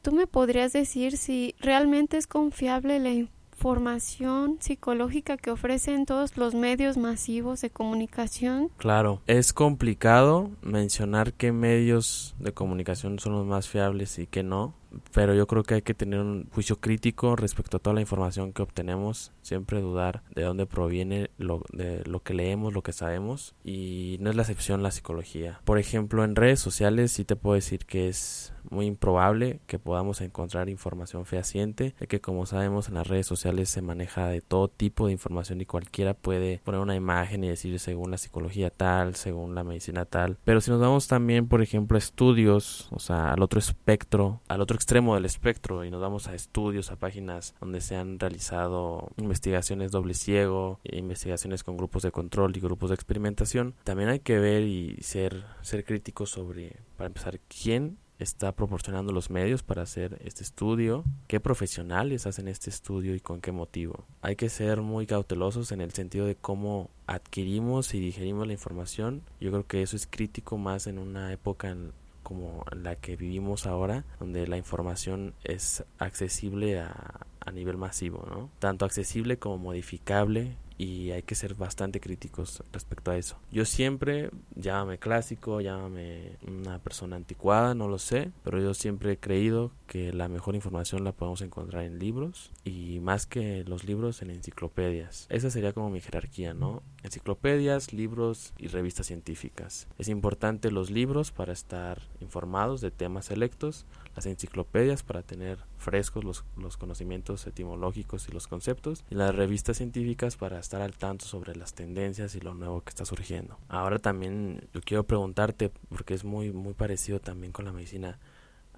¿Tú 0.00 0.12
me 0.12 0.26
podrías 0.26 0.72
decir 0.72 1.18
si 1.18 1.54
realmente 1.60 2.16
es 2.16 2.26
confiable 2.26 2.98
la 2.98 3.10
información 3.10 4.56
psicológica 4.60 5.36
que 5.36 5.50
ofrecen 5.50 6.06
todos 6.06 6.38
los 6.38 6.54
medios 6.54 6.96
masivos 6.96 7.60
de 7.60 7.68
comunicación? 7.68 8.70
Claro, 8.78 9.20
es 9.26 9.52
complicado 9.52 10.50
mencionar 10.62 11.34
qué 11.34 11.52
medios 11.52 12.34
de 12.38 12.52
comunicación 12.52 13.18
son 13.18 13.34
los 13.34 13.44
más 13.44 13.68
fiables 13.68 14.18
y 14.18 14.26
qué 14.26 14.42
no 14.42 14.74
pero 15.12 15.34
yo 15.34 15.46
creo 15.46 15.62
que 15.62 15.74
hay 15.74 15.82
que 15.82 15.94
tener 15.94 16.20
un 16.20 16.48
juicio 16.50 16.80
crítico 16.80 17.36
respecto 17.36 17.76
a 17.76 17.80
toda 17.80 17.94
la 17.94 18.00
información 18.00 18.52
que 18.52 18.62
obtenemos, 18.62 19.32
siempre 19.42 19.80
dudar 19.80 20.22
de 20.34 20.42
dónde 20.42 20.66
proviene 20.66 21.30
lo, 21.38 21.62
de 21.72 22.04
lo 22.04 22.22
que 22.22 22.34
leemos, 22.34 22.72
lo 22.72 22.82
que 22.82 22.92
sabemos, 22.92 23.54
y 23.64 24.16
no 24.20 24.30
es 24.30 24.36
la 24.36 24.42
excepción 24.42 24.82
la 24.82 24.90
psicología. 24.90 25.60
Por 25.64 25.78
ejemplo, 25.78 26.24
en 26.24 26.36
redes 26.36 26.60
sociales 26.60 27.12
sí 27.12 27.24
te 27.24 27.36
puedo 27.36 27.54
decir 27.54 27.86
que 27.86 28.08
es 28.08 28.52
muy 28.70 28.86
improbable 28.86 29.60
que 29.66 29.78
podamos 29.78 30.20
encontrar 30.20 30.68
información 30.68 31.26
fehaciente, 31.26 31.94
ya 32.00 32.06
que 32.06 32.20
como 32.20 32.46
sabemos 32.46 32.88
en 32.88 32.94
las 32.94 33.06
redes 33.06 33.26
sociales 33.26 33.68
se 33.68 33.82
maneja 33.82 34.28
de 34.28 34.40
todo 34.40 34.68
tipo 34.68 35.06
de 35.06 35.12
información 35.12 35.60
y 35.60 35.66
cualquiera 35.66 36.14
puede 36.14 36.60
poner 36.64 36.80
una 36.80 36.96
imagen 36.96 37.44
y 37.44 37.48
decir 37.48 37.78
según 37.78 38.10
la 38.10 38.18
psicología 38.18 38.70
tal, 38.70 39.14
según 39.16 39.54
la 39.54 39.64
medicina 39.64 40.04
tal, 40.04 40.38
pero 40.44 40.60
si 40.60 40.70
nos 40.70 40.80
vamos 40.80 41.08
también, 41.08 41.48
por 41.48 41.62
ejemplo, 41.62 41.96
a 41.96 41.98
estudios, 41.98 42.88
o 42.92 42.98
sea, 42.98 43.32
al 43.32 43.42
otro 43.42 43.58
espectro, 43.58 44.40
al 44.48 44.60
otro 44.60 44.76
extremo 44.76 45.14
del 45.14 45.24
espectro 45.24 45.84
y 45.84 45.90
nos 45.90 46.00
vamos 46.00 46.28
a 46.28 46.34
estudios, 46.34 46.90
a 46.90 46.96
páginas 46.96 47.54
donde 47.60 47.80
se 47.80 47.96
han 47.96 48.18
realizado 48.18 49.10
investigaciones 49.16 49.90
doble 49.90 50.14
ciego, 50.14 50.80
investigaciones 50.84 51.64
con 51.64 51.76
grupos 51.76 52.02
de 52.02 52.12
control 52.12 52.56
y 52.56 52.60
grupos 52.60 52.90
de 52.90 52.94
experimentación, 52.94 53.74
también 53.84 54.08
hay 54.08 54.20
que 54.20 54.38
ver 54.38 54.62
y 54.62 54.96
ser, 55.02 55.44
ser 55.62 55.84
críticos 55.84 56.30
sobre, 56.30 56.76
para 56.96 57.08
empezar, 57.08 57.40
quién 57.48 57.98
está 58.18 58.52
proporcionando 58.52 59.12
los 59.12 59.30
medios 59.30 59.62
para 59.62 59.82
hacer 59.82 60.20
este 60.24 60.42
estudio, 60.42 61.04
qué 61.26 61.40
profesionales 61.40 62.26
hacen 62.26 62.48
este 62.48 62.70
estudio 62.70 63.14
y 63.14 63.20
con 63.20 63.40
qué 63.40 63.52
motivo. 63.52 64.04
Hay 64.22 64.36
que 64.36 64.48
ser 64.48 64.80
muy 64.80 65.06
cautelosos 65.06 65.72
en 65.72 65.80
el 65.80 65.92
sentido 65.92 66.26
de 66.26 66.34
cómo 66.34 66.90
adquirimos 67.06 67.94
y 67.94 68.00
digerimos 68.00 68.46
la 68.46 68.52
información. 68.52 69.22
Yo 69.40 69.50
creo 69.50 69.66
que 69.66 69.82
eso 69.82 69.96
es 69.96 70.06
crítico 70.06 70.58
más 70.58 70.86
en 70.86 70.98
una 70.98 71.32
época 71.32 71.76
como 72.22 72.64
la 72.72 72.96
que 72.96 73.14
vivimos 73.14 73.66
ahora, 73.66 74.04
donde 74.18 74.48
la 74.48 74.56
información 74.56 75.34
es 75.44 75.84
accesible 75.98 76.80
a, 76.80 77.20
a 77.38 77.52
nivel 77.52 77.76
masivo, 77.76 78.26
¿no? 78.28 78.50
Tanto 78.58 78.84
accesible 78.84 79.38
como 79.38 79.58
modificable 79.58 80.56
y 80.78 81.10
hay 81.10 81.22
que 81.22 81.34
ser 81.34 81.54
bastante 81.54 82.00
críticos 82.00 82.62
respecto 82.72 83.10
a 83.10 83.16
eso. 83.16 83.38
Yo 83.50 83.64
siempre, 83.64 84.30
llámame 84.54 84.98
clásico, 84.98 85.60
llámame 85.60 86.36
una 86.46 86.78
persona 86.78 87.16
anticuada, 87.16 87.74
no 87.74 87.88
lo 87.88 87.98
sé, 87.98 88.30
pero 88.44 88.60
yo 88.60 88.74
siempre 88.74 89.12
he 89.12 89.18
creído 89.18 89.72
que 89.86 90.12
la 90.12 90.28
mejor 90.28 90.54
información 90.54 91.04
la 91.04 91.12
podemos 91.12 91.40
encontrar 91.40 91.84
en 91.84 91.98
libros 91.98 92.52
y 92.64 93.00
más 93.00 93.26
que 93.26 93.64
los 93.64 93.84
libros 93.84 94.22
en 94.22 94.30
enciclopedias. 94.30 95.26
Esa 95.30 95.50
sería 95.50 95.72
como 95.72 95.90
mi 95.90 96.00
jerarquía, 96.00 96.54
¿no? 96.54 96.82
Enciclopedias, 97.06 97.92
libros 97.92 98.52
y 98.58 98.66
revistas 98.66 99.06
científicas. 99.06 99.86
Es 99.96 100.08
importante 100.08 100.72
los 100.72 100.90
libros 100.90 101.30
para 101.30 101.52
estar 101.52 102.02
informados 102.18 102.80
de 102.80 102.90
temas 102.90 103.26
selectos, 103.26 103.86
las 104.16 104.26
enciclopedias 104.26 105.04
para 105.04 105.22
tener 105.22 105.60
frescos 105.78 106.24
los, 106.24 106.44
los 106.56 106.76
conocimientos 106.76 107.46
etimológicos 107.46 108.28
y 108.28 108.32
los 108.32 108.48
conceptos 108.48 109.04
y 109.08 109.14
las 109.14 109.32
revistas 109.32 109.76
científicas 109.76 110.36
para 110.36 110.58
estar 110.58 110.82
al 110.82 110.96
tanto 110.96 111.26
sobre 111.26 111.54
las 111.54 111.74
tendencias 111.74 112.34
y 112.34 112.40
lo 112.40 112.54
nuevo 112.54 112.80
que 112.80 112.90
está 112.90 113.04
surgiendo. 113.04 113.56
Ahora 113.68 114.00
también 114.00 114.66
yo 114.74 114.80
quiero 114.80 115.04
preguntarte, 115.04 115.70
porque 115.88 116.14
es 116.14 116.24
muy, 116.24 116.52
muy 116.52 116.74
parecido 116.74 117.20
también 117.20 117.52
con 117.52 117.66
la 117.66 117.72
medicina, 117.72 118.18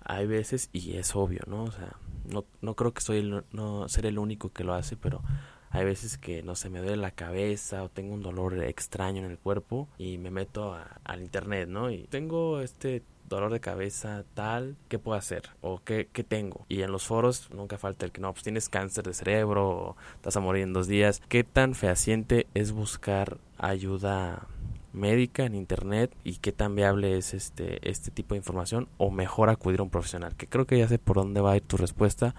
hay 0.05 0.27
veces, 0.27 0.69
y 0.75 0.99
es 0.99 1.17
obvio, 1.17 1.41
¿no? 1.47 1.65
O 1.65 1.71
sea, 1.71 1.97
no, 2.27 2.45
no 2.61 2.75
creo 2.75 2.93
que 2.93 3.01
soy 3.01 3.19
el, 3.21 3.45
no 3.53 3.89
ser 3.89 4.05
el 4.05 4.19
único 4.19 4.53
que 4.53 4.65
lo 4.65 4.75
hace, 4.75 4.99
pero 4.99 5.23
hay 5.71 5.85
veces 5.85 6.19
que 6.19 6.43
no 6.43 6.55
se 6.55 6.71
me 6.71 6.81
duele 6.81 6.97
la 6.97 7.11
cabeza 7.11 7.83
o 7.83 7.89
tengo 7.89 8.15
un 8.15 8.23
dolor 8.23 8.63
extraño 8.63 9.25
en 9.25 9.31
el 9.31 9.39
cuerpo 9.39 9.89
y 9.99 10.19
me 10.19 10.31
meto 10.31 10.77
al 11.05 11.21
internet, 11.21 11.69
¿no? 11.69 11.91
Y 11.91 12.05
tengo 12.05 12.61
este 12.61 13.03
dolor 13.29 13.53
de 13.53 13.61
cabeza 13.61 14.25
tal, 14.35 14.77
¿qué 14.89 14.99
puedo 14.99 15.19
hacer? 15.19 15.51
¿O 15.61 15.83
qué, 15.85 16.09
qué, 16.13 16.25
tengo? 16.25 16.65
Y 16.69 16.83
en 16.83 16.91
los 16.91 17.07
foros 17.07 17.51
nunca 17.53 17.79
falta 17.79 18.07
el 18.07 18.13
que 18.13 18.21
no, 18.21 18.33
pues 18.33 18.43
tienes 18.43 18.69
cáncer 18.69 19.05
de 19.05 19.15
cerebro 19.15 19.69
o 19.69 19.97
estás 20.15 20.37
a 20.37 20.41
morir 20.41 20.63
en 20.63 20.73
dos 20.73 20.87
días. 20.87 21.23
¿Qué 21.29 21.45
tan 21.45 21.75
fehaciente 21.75 22.47
es 22.55 22.73
buscar 22.73 23.39
ayuda 23.59 24.47
médica 24.93 25.45
en 25.45 25.55
internet 25.55 26.15
y 26.25 26.37
qué 26.37 26.53
tan 26.53 26.75
viable 26.75 27.19
es 27.19 27.35
este, 27.35 27.89
este 27.89 28.11
tipo 28.11 28.35
de 28.35 28.39
información 28.39 28.89
o 28.97 29.11
mejor 29.11 29.51
acudir 29.51 29.81
a 29.81 29.85
un 29.85 29.91
profesional? 29.91 30.35
Que 30.35 30.47
creo 30.47 30.67
que 30.67 30.79
ya 30.79 30.89
sé 30.89 30.99
por 30.99 31.17
dónde 31.17 31.41
va 31.41 31.53
a 31.53 31.57
ir 31.57 31.63
tu 31.63 31.77
respuesta, 31.77 32.35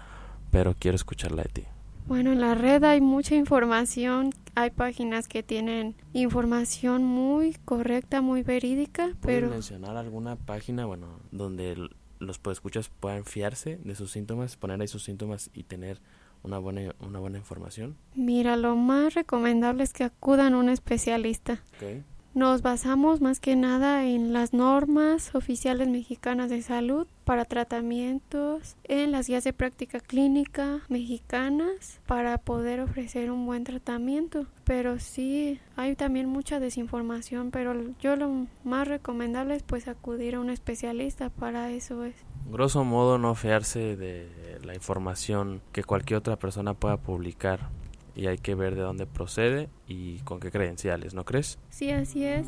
pero 0.50 0.74
quiero 0.78 0.96
escucharla 0.96 1.44
de 1.44 1.48
ti. 1.50 1.64
Bueno, 2.10 2.32
en 2.32 2.40
la 2.40 2.56
red 2.56 2.82
hay 2.82 3.00
mucha 3.00 3.36
información, 3.36 4.30
hay 4.56 4.70
páginas 4.70 5.28
que 5.28 5.44
tienen 5.44 5.94
información 6.12 7.04
muy 7.04 7.52
correcta, 7.64 8.20
muy 8.20 8.42
verídica, 8.42 9.14
pero... 9.20 9.48
mencionar 9.48 9.96
alguna 9.96 10.34
página, 10.34 10.86
bueno, 10.86 11.20
donde 11.30 11.76
los 12.18 12.40
escuchas 12.50 12.90
puedan 12.98 13.24
fiarse 13.24 13.78
de 13.84 13.94
sus 13.94 14.10
síntomas, 14.10 14.56
poner 14.56 14.80
ahí 14.80 14.88
sus 14.88 15.04
síntomas 15.04 15.50
y 15.54 15.62
tener 15.62 16.00
una 16.42 16.58
buena, 16.58 16.96
una 16.98 17.20
buena 17.20 17.38
información? 17.38 17.96
Mira, 18.16 18.56
lo 18.56 18.74
más 18.74 19.14
recomendable 19.14 19.84
es 19.84 19.92
que 19.92 20.02
acudan 20.02 20.54
a 20.54 20.58
un 20.58 20.68
especialista. 20.68 21.62
Okay. 21.76 22.02
Nos 22.32 22.62
basamos 22.62 23.20
más 23.20 23.40
que 23.40 23.56
nada 23.56 24.04
en 24.04 24.32
las 24.32 24.52
normas 24.52 25.34
oficiales 25.34 25.88
mexicanas 25.88 26.48
de 26.48 26.62
salud 26.62 27.08
para 27.24 27.44
tratamientos, 27.44 28.76
en 28.84 29.10
las 29.10 29.26
guías 29.26 29.42
de 29.42 29.52
práctica 29.52 29.98
clínica 29.98 30.78
mexicanas 30.88 32.00
para 32.06 32.38
poder 32.38 32.78
ofrecer 32.80 33.32
un 33.32 33.46
buen 33.46 33.64
tratamiento. 33.64 34.46
Pero 34.62 35.00
sí, 35.00 35.58
hay 35.74 35.96
también 35.96 36.28
mucha 36.28 36.60
desinformación, 36.60 37.50
pero 37.50 37.74
yo 37.98 38.14
lo 38.14 38.46
más 38.62 38.86
recomendable 38.86 39.56
es 39.56 39.64
pues 39.64 39.88
acudir 39.88 40.36
a 40.36 40.40
un 40.40 40.50
especialista, 40.50 41.30
para 41.30 41.72
eso 41.72 42.04
es. 42.04 42.14
Grosso 42.48 42.84
modo 42.84 43.18
no 43.18 43.34
fiarse 43.34 43.96
de 43.96 44.60
la 44.64 44.76
información 44.76 45.62
que 45.72 45.82
cualquier 45.82 46.18
otra 46.18 46.36
persona 46.36 46.74
pueda 46.74 46.96
publicar 46.96 47.70
y 48.14 48.26
hay 48.26 48.38
que 48.38 48.54
ver 48.54 48.74
de 48.74 48.82
dónde 48.82 49.06
procede 49.06 49.68
y 49.86 50.18
con 50.20 50.40
qué 50.40 50.50
credenciales, 50.50 51.14
¿no 51.14 51.24
crees? 51.24 51.58
Sí, 51.70 51.90
así 51.90 52.24
es. 52.24 52.46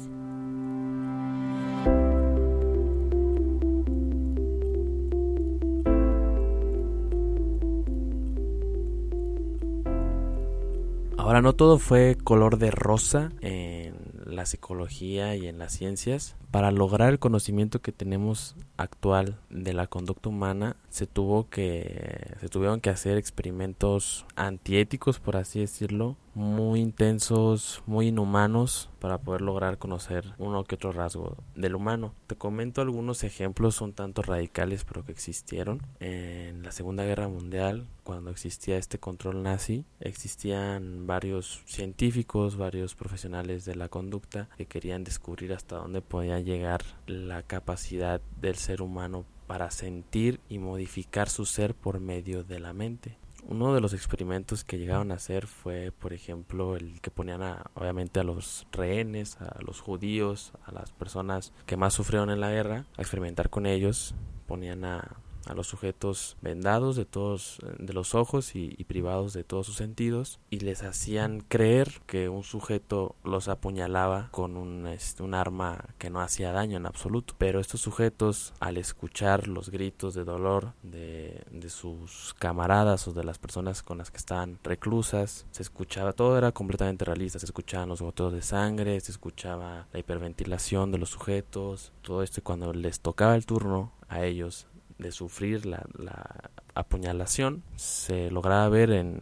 Ahora 11.17 11.41
no 11.41 11.55
todo 11.55 11.79
fue 11.79 12.17
color 12.23 12.59
de 12.59 12.71
rosa 12.71 13.31
en 13.41 13.95
la 14.27 14.45
psicología 14.45 15.37
y 15.37 15.47
en 15.47 15.59
las 15.59 15.73
ciencias. 15.73 16.37
Para 16.53 16.71
lograr 16.71 17.09
el 17.09 17.19
conocimiento 17.19 17.81
que 17.81 17.93
tenemos 17.93 18.57
actual 18.77 19.39
de 19.49 19.73
la 19.73 19.87
conducta 19.87 20.29
humana, 20.29 20.77
se 20.91 21.07
tuvo 21.07 21.49
que 21.49 22.37
se 22.41 22.51
tuvieron 22.51 22.83
que 22.83 22.91
hacer 22.91 23.17
experimentos 23.17 24.27
antiéticos, 24.37 25.19
por 25.19 25.39
así 25.39 25.61
decirlo, 25.61 26.19
muy 26.35 26.81
intensos, 26.81 27.83
muy 27.87 28.09
inhumanos 28.09 28.91
para 29.01 29.19
poder 29.19 29.41
lograr 29.41 29.79
conocer 29.79 30.35
uno 30.39 30.65
que 30.65 30.77
otro 30.77 30.93
rasgo 30.93 31.37
del 31.55 31.75
humano. 31.75 32.15
Te 32.27 32.37
comento 32.37 32.81
algunos 32.81 33.25
ejemplos 33.25 33.81
un 33.81 33.93
tanto 33.93 34.23
radicales, 34.23 34.85
pero 34.85 35.05
que 35.05 35.13
existieron. 35.13 35.83
En 36.01 36.63
la 36.63 36.73
Segunda 36.73 37.05
Guerra 37.05 37.29
Mundial, 37.29 37.87
cuando 38.05 38.31
existía 38.31 38.77
este 38.79 38.99
control 38.99 39.43
nazi, 39.43 39.85
existían 40.01 41.07
varios 41.07 41.63
científicos, 41.67 42.57
varios 42.57 42.95
profesionales 42.95 43.65
de 43.65 43.75
la 43.75 43.89
conducta 43.89 44.49
que 44.57 44.67
querían 44.67 45.05
descubrir 45.05 45.53
hasta 45.53 45.77
dónde 45.77 46.01
podían 46.01 46.42
llegar 46.45 46.83
la 47.07 47.43
capacidad 47.43 48.21
del 48.41 48.57
ser 48.57 48.83
humano 48.83 49.25
para 49.47 49.71
sentir 49.71 50.41
y 50.49 50.59
modificar 50.59 51.29
su 51.29 51.45
ser 51.45 51.75
por 51.75 52.01
medio 52.01 52.45
de 52.45 52.61
la 52.61 52.73
mente. 52.73 53.19
Uno 53.49 53.75
de 53.75 53.81
los 53.81 53.93
experimentos 53.93 54.63
que 54.63 54.79
llegaron 54.79 55.11
a 55.11 55.17
hacer 55.17 55.47
fue, 55.47 55.93
por 55.93 56.13
ejemplo, 56.13 56.77
el 56.77 57.01
que 57.01 57.11
ponían 57.11 57.43
a, 57.43 57.71
obviamente 57.75 58.21
a 58.21 58.25
los 58.25 58.67
rehenes, 58.71 59.37
a 59.41 59.61
los 59.63 59.81
judíos, 59.81 60.53
a 60.65 60.73
las 60.73 60.93
personas 60.93 61.53
que 61.67 61.77
más 61.77 61.93
sufrieron 61.93 62.31
en 62.31 62.41
la 62.41 62.51
guerra, 62.51 62.87
a 62.97 63.03
experimentar 63.03 63.51
con 63.51 63.67
ellos, 63.67 64.15
ponían 64.47 64.85
a 64.85 65.17
a 65.47 65.55
los 65.55 65.67
sujetos 65.67 66.37
vendados 66.41 66.97
de 66.97 67.05
todos 67.05 67.59
de 67.79 67.93
los 67.93 68.15
ojos 68.15 68.55
y, 68.55 68.83
privados 68.85 69.33
de 69.33 69.45
todos 69.45 69.67
sus 69.67 69.77
sentidos 69.77 70.39
y 70.51 70.61
les 70.61 70.83
hacían 70.83 71.41
creer 71.41 72.03
que 72.07 72.29
un 72.29 72.43
sujeto 72.43 73.15
los 73.25 73.49
apuñalaba 73.49 74.29
con 74.31 74.59
un, 74.59 74.87
este, 74.87 75.23
un 75.23 75.33
arma 75.33 75.87
que 75.97 76.11
no 76.11 76.21
hacía 76.21 76.53
daño 76.53 76.77
en 76.77 76.85
absoluto. 76.85 77.35
Pero 77.39 77.59
estos 77.59 77.81
sujetos 77.81 78.53
al 78.61 78.77
escuchar 78.77 79.49
los 79.49 79.71
gritos 79.71 80.13
de 80.13 80.25
dolor 80.25 80.75
de, 80.83 81.43
de 81.51 81.71
sus 81.71 82.35
camaradas 82.39 83.09
o 83.09 83.15
de 83.15 83.25
las 83.25 83.39
personas 83.39 83.83
con 83.83 83.99
las 83.99 84.11
que 84.11 84.19
estaban 84.19 84.59
reclusas 84.63 85.47
se 85.53 85.63
escuchaba 85.63 86.13
todo 86.13 86.37
era 86.37 86.53
completamente 86.53 87.05
realista. 87.05 87.39
Se 87.39 87.47
escuchaban 87.47 87.89
los 87.89 88.03
goteos 88.03 88.33
de 88.33 88.43
sangre 88.43 89.01
se 89.01 89.13
escuchaba 89.13 89.87
la 89.93 89.99
hiperventilación 89.99 90.93
de 90.93 90.99
los 90.99 91.11
sujetos 91.11 91.93
todo 92.03 92.23
esto 92.23 92.41
y 92.41 92.43
cuando 92.43 92.73
les 92.73 93.01
tocaba 93.01 93.37
el 93.37 93.47
turno 93.47 93.93
a 94.09 94.25
ellos 94.25 94.67
de 95.03 95.13
sufrir 95.13 95.67
la, 95.67 95.85
la 95.99 96.51
apuñalación 96.75 97.63
se 97.77 98.31
lograba 98.31 98.69
ver 98.69 98.91
en, 98.91 99.21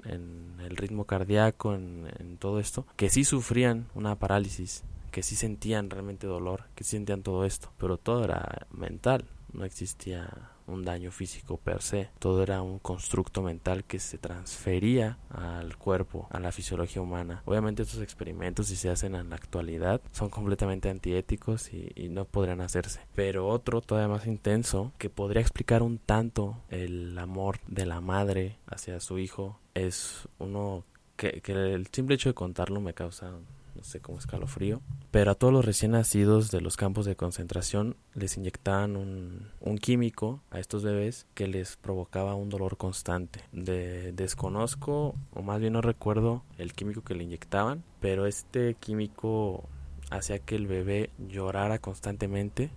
el 0.61 0.77
ritmo 0.77 1.05
cardíaco, 1.05 1.75
en, 1.75 2.07
en, 2.19 2.37
todo 2.37 2.61
esto, 2.61 2.87
que 2.97 3.11
sí 3.11 3.25
sufrían 3.25 3.87
una 3.95 4.17
parálisis, 4.17 4.85
que 5.11 5.23
sí 5.23 5.35
sentían 5.35 5.91
realmente 5.91 6.27
dolor, 6.27 6.65
que 6.75 6.85
sí 6.85 6.91
sentían 6.91 7.23
todo 7.23 7.45
esto, 7.45 7.73
pero 7.79 7.97
todo 7.97 8.25
era 8.25 8.67
mental, 8.71 9.25
no 9.53 9.65
existía 9.65 10.50
un 10.71 10.85
daño 10.85 11.11
físico 11.11 11.57
per 11.57 11.83
se, 11.83 12.09
todo 12.19 12.43
era 12.43 12.63
un 12.63 12.79
constructo 12.79 13.43
mental 13.43 13.85
que 13.85 13.99
se 13.99 14.19
transfería 14.19 15.19
al 15.31 15.77
cuerpo, 15.77 16.29
a 16.31 16.41
la 16.41 16.53
fisiología 16.53 17.03
humana. 17.03 17.43
Obviamente 17.45 17.83
estos 17.83 18.03
experimentos 18.03 18.69
si 18.69 18.77
se 18.77 18.91
hacen 18.91 19.15
en 19.15 19.31
la 19.31 19.37
actualidad 19.37 20.01
son 20.13 20.31
completamente 20.31 20.89
antiéticos 20.89 21.73
y, 21.73 21.91
no 22.11 22.25
podrían 22.25 22.61
hacerse. 22.61 23.01
Pero 23.15 23.47
otro 23.47 23.81
todavía 23.81 24.09
más 24.09 24.27
intenso 24.27 24.93
que 24.99 25.11
podría 25.11 25.43
explicar 25.43 25.83
un 25.83 25.99
tanto 25.99 26.57
el 26.69 27.17
amor 27.19 27.61
de 27.69 27.87
la 27.87 28.01
madre 28.01 28.59
hacia 28.67 28.99
su 28.99 29.19
hijo 29.19 29.61
es 29.75 30.29
uno 30.39 30.85
que, 31.17 31.41
que 31.41 31.53
el 31.53 31.87
simple 31.93 32.17
hecho 32.17 32.31
de 32.31 32.35
contarlo 32.35 32.81
me 32.81 32.95
causa 32.95 33.33
no 33.81 33.85
sé 33.85 34.01
cómo 34.01 34.19
escalofrío. 34.19 34.83
Pero 35.11 35.31
a 35.31 35.35
todos 35.35 35.53
los 35.53 35.65
recién 35.65 35.93
nacidos 35.93 36.51
de 36.51 36.61
los 36.61 36.77
campos 36.77 37.07
de 37.07 37.17
concentración 37.17 37.97
les 38.15 38.37
inyectaban 38.37 38.97
un, 38.97 39.49
un 39.61 39.79
químico 39.79 40.43
a 40.51 40.61
estos 40.61 40.85
bebés 40.85 41.27
que 41.35 41.49
les 41.49 41.77
provocaba 41.77 42.35
un 42.35 42.51
dolor 42.51 42.77
constante. 42.77 43.41
De, 43.53 44.13
desconozco, 44.13 45.15
o 45.33 45.43
más 45.43 45.61
bien 45.61 45.73
no 45.73 45.81
recuerdo 45.81 46.43
el 46.59 46.75
químico 46.75 47.03
que 47.03 47.15
le 47.15 47.25
inyectaban, 47.25 47.83
pero 48.01 48.27
este 48.27 48.75
químico 48.75 49.65
hacía 50.11 50.39
que 50.41 50.57
el 50.57 50.67
bebé 50.67 51.09
llorara 51.19 51.79
constantemente 51.79 52.71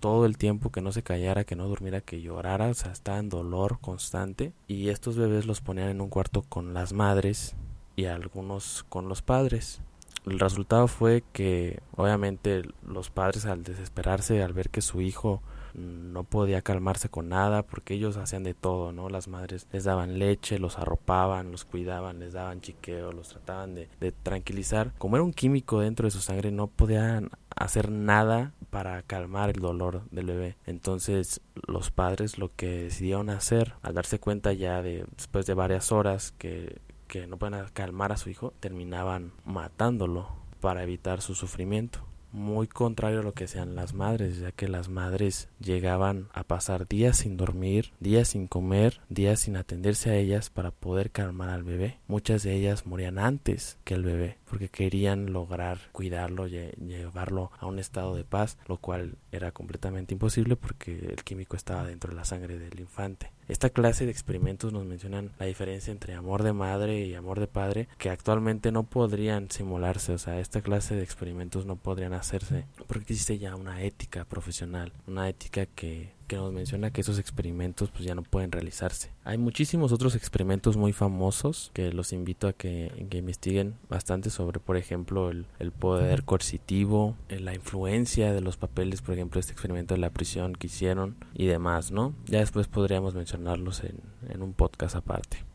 todo 0.00 0.24
el 0.24 0.38
tiempo, 0.38 0.72
que 0.72 0.80
no 0.80 0.92
se 0.92 1.02
callara, 1.02 1.44
que 1.44 1.56
no 1.56 1.68
durmiera, 1.68 2.00
que 2.00 2.22
llorara, 2.22 2.70
o 2.70 2.74
sea, 2.74 2.90
estaba 2.90 3.18
en 3.18 3.28
dolor 3.28 3.78
constante. 3.80 4.52
Y 4.66 4.88
estos 4.88 5.16
bebés 5.16 5.46
los 5.46 5.60
ponían 5.60 5.90
en 5.90 6.00
un 6.00 6.08
cuarto 6.08 6.42
con 6.42 6.74
las 6.74 6.92
madres 6.92 7.54
y 7.94 8.06
algunos 8.06 8.84
con 8.88 9.08
los 9.08 9.22
padres 9.22 9.82
el 10.26 10.38
resultado 10.38 10.88
fue 10.88 11.24
que 11.32 11.80
obviamente 11.96 12.62
los 12.86 13.10
padres 13.10 13.46
al 13.46 13.64
desesperarse 13.64 14.42
al 14.42 14.52
ver 14.52 14.70
que 14.70 14.82
su 14.82 15.00
hijo 15.00 15.42
no 15.74 16.24
podía 16.24 16.62
calmarse 16.62 17.08
con 17.08 17.30
nada 17.30 17.62
porque 17.62 17.94
ellos 17.94 18.16
hacían 18.16 18.42
de 18.42 18.54
todo, 18.54 18.92
¿no? 18.92 19.08
Las 19.08 19.28
madres 19.28 19.66
les 19.72 19.84
daban 19.84 20.18
leche, 20.18 20.58
los 20.58 20.78
arropaban, 20.78 21.50
los 21.50 21.64
cuidaban, 21.64 22.18
les 22.20 22.34
daban 22.34 22.60
chiqueo, 22.60 23.12
los 23.12 23.28
trataban 23.28 23.74
de, 23.74 23.88
de 24.00 24.12
tranquilizar. 24.12 24.92
Como 24.98 25.16
era 25.16 25.24
un 25.24 25.32
químico 25.32 25.80
dentro 25.80 26.06
de 26.06 26.10
su 26.10 26.20
sangre, 26.20 26.50
no 26.50 26.66
podían 26.66 27.30
hacer 27.56 27.90
nada 27.90 28.52
para 28.70 29.02
calmar 29.02 29.50
el 29.50 29.60
dolor 29.60 30.02
del 30.10 30.26
bebé. 30.26 30.56
Entonces 30.66 31.40
los 31.66 31.90
padres 31.90 32.38
lo 32.38 32.54
que 32.54 32.84
decidieron 32.84 33.30
hacer 33.30 33.74
al 33.82 33.94
darse 33.94 34.18
cuenta 34.18 34.52
ya 34.52 34.82
de 34.82 35.04
después 35.16 35.46
de 35.46 35.54
varias 35.54 35.92
horas 35.92 36.32
que 36.38 36.80
que 37.12 37.26
no 37.26 37.36
pueden 37.36 37.62
calmar 37.74 38.10
a 38.10 38.16
su 38.16 38.30
hijo, 38.30 38.54
terminaban 38.58 39.32
matándolo 39.44 40.30
para 40.60 40.82
evitar 40.82 41.20
su 41.20 41.34
sufrimiento. 41.34 42.06
Muy 42.32 42.66
contrario 42.66 43.20
a 43.20 43.22
lo 43.22 43.34
que 43.34 43.44
hacían 43.44 43.74
las 43.74 43.92
madres, 43.92 44.38
ya 44.38 44.50
que 44.52 44.66
las 44.66 44.88
madres 44.88 45.50
llegaban 45.60 46.28
a 46.32 46.44
pasar 46.44 46.88
días 46.88 47.18
sin 47.18 47.36
dormir, 47.36 47.92
días 48.00 48.28
sin 48.28 48.46
comer, 48.46 49.02
días 49.10 49.40
sin 49.40 49.58
atenderse 49.58 50.08
a 50.08 50.16
ellas 50.16 50.48
para 50.48 50.70
poder 50.70 51.10
calmar 51.10 51.50
al 51.50 51.64
bebé. 51.64 51.98
Muchas 52.06 52.44
de 52.44 52.54
ellas 52.54 52.86
morían 52.86 53.18
antes 53.18 53.76
que 53.84 53.92
el 53.92 54.04
bebé 54.04 54.38
porque 54.46 54.70
querían 54.70 55.34
lograr 55.34 55.78
cuidarlo, 55.92 56.46
llevarlo 56.46 57.50
a 57.58 57.66
un 57.66 57.78
estado 57.78 58.14
de 58.14 58.24
paz, 58.24 58.56
lo 58.66 58.78
cual 58.78 59.18
era 59.32 59.52
completamente 59.52 60.14
imposible 60.14 60.56
porque 60.56 60.92
el 61.10 61.24
químico 61.24 61.56
estaba 61.56 61.86
dentro 61.86 62.10
de 62.10 62.16
la 62.16 62.24
sangre 62.24 62.58
del 62.58 62.80
infante. 62.80 63.32
Esta 63.52 63.68
clase 63.68 64.06
de 64.06 64.10
experimentos 64.10 64.72
nos 64.72 64.86
mencionan 64.86 65.30
la 65.38 65.44
diferencia 65.44 65.90
entre 65.90 66.14
amor 66.14 66.42
de 66.42 66.54
madre 66.54 67.04
y 67.04 67.14
amor 67.14 67.38
de 67.38 67.46
padre 67.46 67.86
que 67.98 68.08
actualmente 68.08 68.72
no 68.72 68.84
podrían 68.84 69.50
simularse, 69.50 70.14
o 70.14 70.18
sea, 70.18 70.40
esta 70.40 70.62
clase 70.62 70.94
de 70.94 71.02
experimentos 71.02 71.66
no 71.66 71.76
podrían 71.76 72.14
hacerse 72.14 72.64
porque 72.86 73.12
existe 73.12 73.38
ya 73.38 73.54
una 73.54 73.82
ética 73.82 74.24
profesional, 74.24 74.94
una 75.06 75.28
ética 75.28 75.66
que 75.66 76.14
que 76.32 76.38
nos 76.38 76.52
menciona 76.54 76.90
que 76.90 77.02
esos 77.02 77.18
experimentos 77.18 77.90
pues 77.90 78.04
ya 78.04 78.14
no 78.14 78.22
pueden 78.22 78.52
realizarse. 78.52 79.10
Hay 79.22 79.36
muchísimos 79.36 79.92
otros 79.92 80.14
experimentos 80.14 80.78
muy 80.78 80.94
famosos 80.94 81.70
que 81.74 81.92
los 81.92 82.14
invito 82.14 82.48
a 82.48 82.54
que, 82.54 83.06
que 83.10 83.18
investiguen 83.18 83.74
bastante 83.90 84.30
sobre, 84.30 84.58
por 84.58 84.78
ejemplo, 84.78 85.28
el, 85.28 85.44
el 85.58 85.72
poder 85.72 86.24
coercitivo, 86.24 87.16
eh, 87.28 87.38
la 87.38 87.54
influencia 87.54 88.32
de 88.32 88.40
los 88.40 88.56
papeles, 88.56 89.02
por 89.02 89.12
ejemplo, 89.12 89.40
este 89.40 89.52
experimento 89.52 89.92
de 89.92 90.00
la 90.00 90.08
prisión 90.08 90.54
que 90.54 90.68
hicieron 90.68 91.16
y 91.34 91.48
demás, 91.48 91.92
¿no? 91.92 92.14
Ya 92.24 92.38
después 92.38 92.66
podríamos 92.66 93.14
mencionarlos 93.14 93.84
en, 93.84 94.00
en 94.30 94.40
un 94.40 94.54
podcast 94.54 94.96
aparte. 94.96 95.51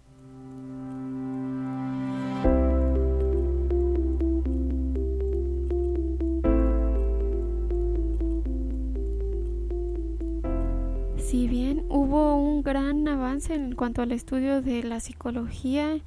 En 13.49 13.75
cuanto 13.75 14.01
al 14.01 14.11
estudio 14.11 14.61
de 14.61 14.83
la 14.83 14.99
psicología 14.99 16.01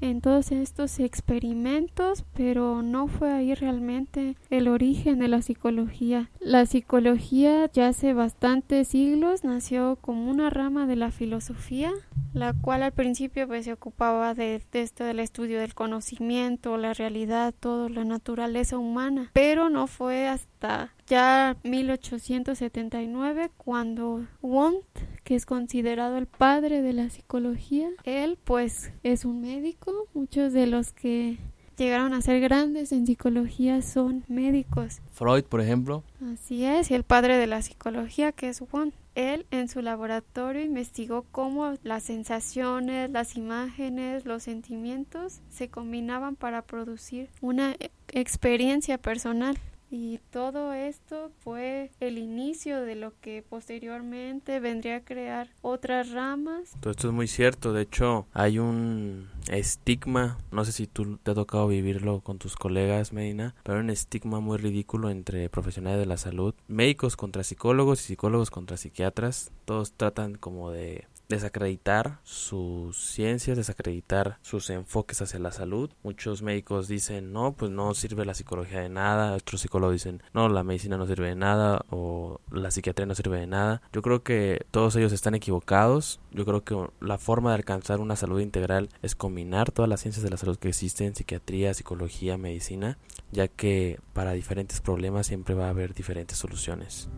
en 0.00 0.20
todos 0.20 0.50
estos 0.50 0.98
experimentos, 0.98 2.24
pero 2.34 2.82
no 2.82 3.06
fue 3.06 3.32
ahí 3.32 3.54
realmente 3.54 4.36
el 4.48 4.68
origen 4.68 5.18
de 5.18 5.28
la 5.28 5.42
psicología. 5.42 6.30
La 6.40 6.66
psicología 6.66 7.70
ya 7.72 7.88
hace 7.88 8.14
bastantes 8.14 8.88
siglos 8.88 9.44
nació 9.44 9.96
como 10.00 10.30
una 10.30 10.50
rama 10.50 10.86
de 10.86 10.96
la 10.96 11.10
filosofía, 11.10 11.92
la 12.32 12.54
cual 12.54 12.82
al 12.82 12.92
principio 12.92 13.46
pues, 13.46 13.66
se 13.66 13.72
ocupaba 13.72 14.34
de, 14.34 14.62
de 14.72 14.82
esto 14.82 15.04
del 15.04 15.20
estudio 15.20 15.60
del 15.60 15.74
conocimiento, 15.74 16.76
la 16.76 16.94
realidad, 16.94 17.54
toda 17.58 17.88
la 17.88 18.04
naturaleza 18.04 18.78
humana, 18.78 19.30
pero 19.34 19.68
no 19.68 19.86
fue 19.86 20.28
hasta 20.28 20.94
ya 21.06 21.56
1879 21.64 23.50
cuando 23.56 24.26
Wundt, 24.40 24.84
que 25.30 25.36
es 25.36 25.46
considerado 25.46 26.18
el 26.18 26.26
padre 26.26 26.82
de 26.82 26.92
la 26.92 27.08
psicología, 27.08 27.88
él 28.02 28.36
pues 28.42 28.90
es 29.04 29.24
un 29.24 29.40
médico, 29.40 30.08
muchos 30.12 30.52
de 30.52 30.66
los 30.66 30.90
que 30.90 31.38
llegaron 31.76 32.14
a 32.14 32.20
ser 32.20 32.40
grandes 32.40 32.90
en 32.90 33.06
psicología 33.06 33.80
son 33.80 34.24
médicos. 34.26 35.00
Freud, 35.12 35.44
por 35.44 35.60
ejemplo. 35.60 36.02
Así 36.32 36.64
es, 36.64 36.90
y 36.90 36.94
el 36.94 37.04
padre 37.04 37.36
de 37.36 37.46
la 37.46 37.62
psicología 37.62 38.32
que 38.32 38.48
es 38.48 38.60
Wundt. 38.72 38.92
Él 39.14 39.46
en 39.52 39.68
su 39.68 39.82
laboratorio 39.82 40.64
investigó 40.64 41.24
cómo 41.30 41.74
las 41.84 42.02
sensaciones, 42.02 43.08
las 43.08 43.36
imágenes, 43.36 44.24
los 44.24 44.42
sentimientos 44.42 45.42
se 45.48 45.68
combinaban 45.68 46.34
para 46.34 46.62
producir 46.62 47.28
una 47.40 47.76
experiencia 48.08 48.98
personal. 48.98 49.56
Y 49.90 50.20
todo 50.30 50.72
esto 50.72 51.32
fue 51.40 51.90
el 51.98 52.16
inicio 52.18 52.82
de 52.82 52.94
lo 52.94 53.12
que 53.20 53.42
posteriormente 53.42 54.60
vendría 54.60 54.96
a 54.96 55.04
crear 55.04 55.48
otras 55.62 56.10
ramas. 56.10 56.76
Todo 56.80 56.92
esto 56.92 57.08
es 57.08 57.14
muy 57.14 57.26
cierto. 57.26 57.72
De 57.72 57.82
hecho, 57.82 58.26
hay 58.32 58.60
un 58.60 59.28
estigma, 59.50 60.38
no 60.52 60.64
sé 60.64 60.70
si 60.70 60.86
tú 60.86 61.16
te 61.16 61.32
ha 61.32 61.34
tocado 61.34 61.66
vivirlo 61.66 62.20
con 62.20 62.38
tus 62.38 62.54
colegas, 62.54 63.12
Medina, 63.12 63.56
pero 63.64 63.80
un 63.80 63.90
estigma 63.90 64.38
muy 64.38 64.58
ridículo 64.58 65.10
entre 65.10 65.48
profesionales 65.48 65.98
de 65.98 66.06
la 66.06 66.16
salud, 66.16 66.54
médicos 66.68 67.16
contra 67.16 67.42
psicólogos 67.42 68.00
y 68.02 68.04
psicólogos 68.04 68.50
contra 68.50 68.76
psiquiatras. 68.76 69.50
Todos 69.64 69.92
tratan 69.92 70.36
como 70.36 70.70
de 70.70 71.06
desacreditar 71.30 72.18
sus 72.24 72.98
ciencias, 72.98 73.56
desacreditar 73.56 74.38
sus 74.42 74.68
enfoques 74.68 75.22
hacia 75.22 75.38
la 75.38 75.52
salud. 75.52 75.90
Muchos 76.02 76.42
médicos 76.42 76.88
dicen, 76.88 77.32
no, 77.32 77.52
pues 77.52 77.70
no 77.70 77.94
sirve 77.94 78.26
la 78.26 78.34
psicología 78.34 78.80
de 78.80 78.90
nada. 78.90 79.34
Otros 79.34 79.62
psicólogos 79.62 79.94
dicen, 79.94 80.22
no, 80.34 80.48
la 80.50 80.64
medicina 80.64 80.98
no 80.98 81.06
sirve 81.06 81.28
de 81.28 81.36
nada 81.36 81.86
o 81.88 82.40
la 82.50 82.70
psiquiatría 82.70 83.06
no 83.06 83.14
sirve 83.14 83.40
de 83.40 83.46
nada. 83.46 83.80
Yo 83.92 84.02
creo 84.02 84.22
que 84.22 84.66
todos 84.70 84.94
ellos 84.96 85.12
están 85.12 85.34
equivocados. 85.34 86.20
Yo 86.32 86.44
creo 86.44 86.64
que 86.64 86.76
la 87.00 87.16
forma 87.16 87.50
de 87.50 87.56
alcanzar 87.56 88.00
una 88.00 88.16
salud 88.16 88.40
integral 88.40 88.90
es 89.00 89.14
combinar 89.14 89.70
todas 89.70 89.88
las 89.88 90.00
ciencias 90.00 90.24
de 90.24 90.30
la 90.30 90.36
salud 90.36 90.58
que 90.58 90.68
existen, 90.68 91.14
psiquiatría, 91.14 91.72
psicología, 91.72 92.36
medicina, 92.36 92.98
ya 93.30 93.48
que 93.48 94.00
para 94.12 94.32
diferentes 94.32 94.80
problemas 94.80 95.28
siempre 95.28 95.54
va 95.54 95.66
a 95.66 95.70
haber 95.70 95.94
diferentes 95.94 96.36
soluciones. 96.36 97.08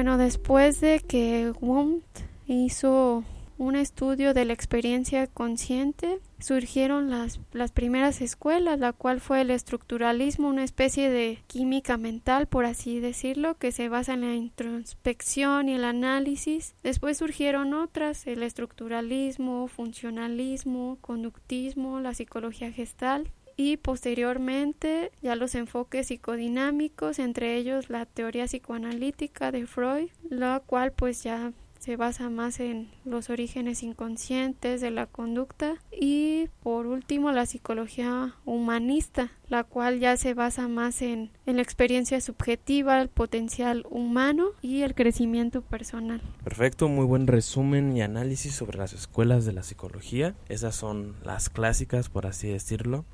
Bueno, 0.00 0.16
después 0.16 0.80
de 0.80 1.00
que 1.00 1.52
Wundt 1.60 2.06
hizo 2.46 3.22
un 3.58 3.76
estudio 3.76 4.32
de 4.32 4.46
la 4.46 4.54
experiencia 4.54 5.26
consciente, 5.26 6.20
surgieron 6.38 7.10
las, 7.10 7.38
las 7.52 7.70
primeras 7.70 8.22
escuelas, 8.22 8.78
la 8.78 8.94
cual 8.94 9.20
fue 9.20 9.42
el 9.42 9.50
estructuralismo, 9.50 10.48
una 10.48 10.64
especie 10.64 11.10
de 11.10 11.42
química 11.48 11.98
mental, 11.98 12.46
por 12.46 12.64
así 12.64 12.98
decirlo, 12.98 13.58
que 13.58 13.72
se 13.72 13.90
basa 13.90 14.14
en 14.14 14.22
la 14.22 14.34
introspección 14.34 15.68
y 15.68 15.74
el 15.74 15.84
análisis. 15.84 16.74
Después 16.82 17.18
surgieron 17.18 17.74
otras, 17.74 18.26
el 18.26 18.42
estructuralismo, 18.42 19.68
funcionalismo, 19.68 20.96
conductismo, 21.02 22.00
la 22.00 22.14
psicología 22.14 22.72
gestal 22.72 23.30
y 23.56 23.76
posteriormente 23.76 25.12
ya 25.22 25.36
los 25.36 25.54
enfoques 25.54 26.08
psicodinámicos, 26.08 27.18
entre 27.18 27.56
ellos 27.56 27.90
la 27.90 28.06
teoría 28.06 28.46
psicoanalítica 28.46 29.52
de 29.52 29.66
Freud, 29.66 30.08
la 30.28 30.60
cual 30.64 30.92
pues 30.92 31.22
ya 31.22 31.52
se 31.80 31.96
basa 31.96 32.28
más 32.28 32.60
en 32.60 32.90
los 33.06 33.30
orígenes 33.30 33.82
inconscientes 33.82 34.82
de 34.82 34.90
la 34.90 35.06
conducta 35.06 35.76
y 35.90 36.48
por 36.62 36.86
último 36.86 37.32
la 37.32 37.46
psicología 37.46 38.34
humanista, 38.44 39.32
la 39.48 39.64
cual 39.64 39.98
ya 39.98 40.18
se 40.18 40.34
basa 40.34 40.68
más 40.68 41.00
en, 41.00 41.30
en, 41.46 41.56
la 41.56 41.62
experiencia 41.62 42.20
subjetiva, 42.20 43.00
el 43.00 43.08
potencial 43.08 43.86
humano 43.88 44.48
y 44.60 44.82
el 44.82 44.94
crecimiento 44.94 45.62
personal. 45.62 46.20
Perfecto, 46.44 46.86
muy 46.88 47.06
buen 47.06 47.26
resumen 47.26 47.96
y 47.96 48.02
análisis 48.02 48.54
sobre 48.54 48.76
las 48.76 48.92
escuelas 48.92 49.46
de 49.46 49.54
la 49.54 49.62
psicología. 49.62 50.34
Esas 50.50 50.74
son 50.74 51.16
las 51.24 51.48
clásicas, 51.48 52.10
por 52.10 52.26
así 52.26 52.48
decirlo. 52.48 53.06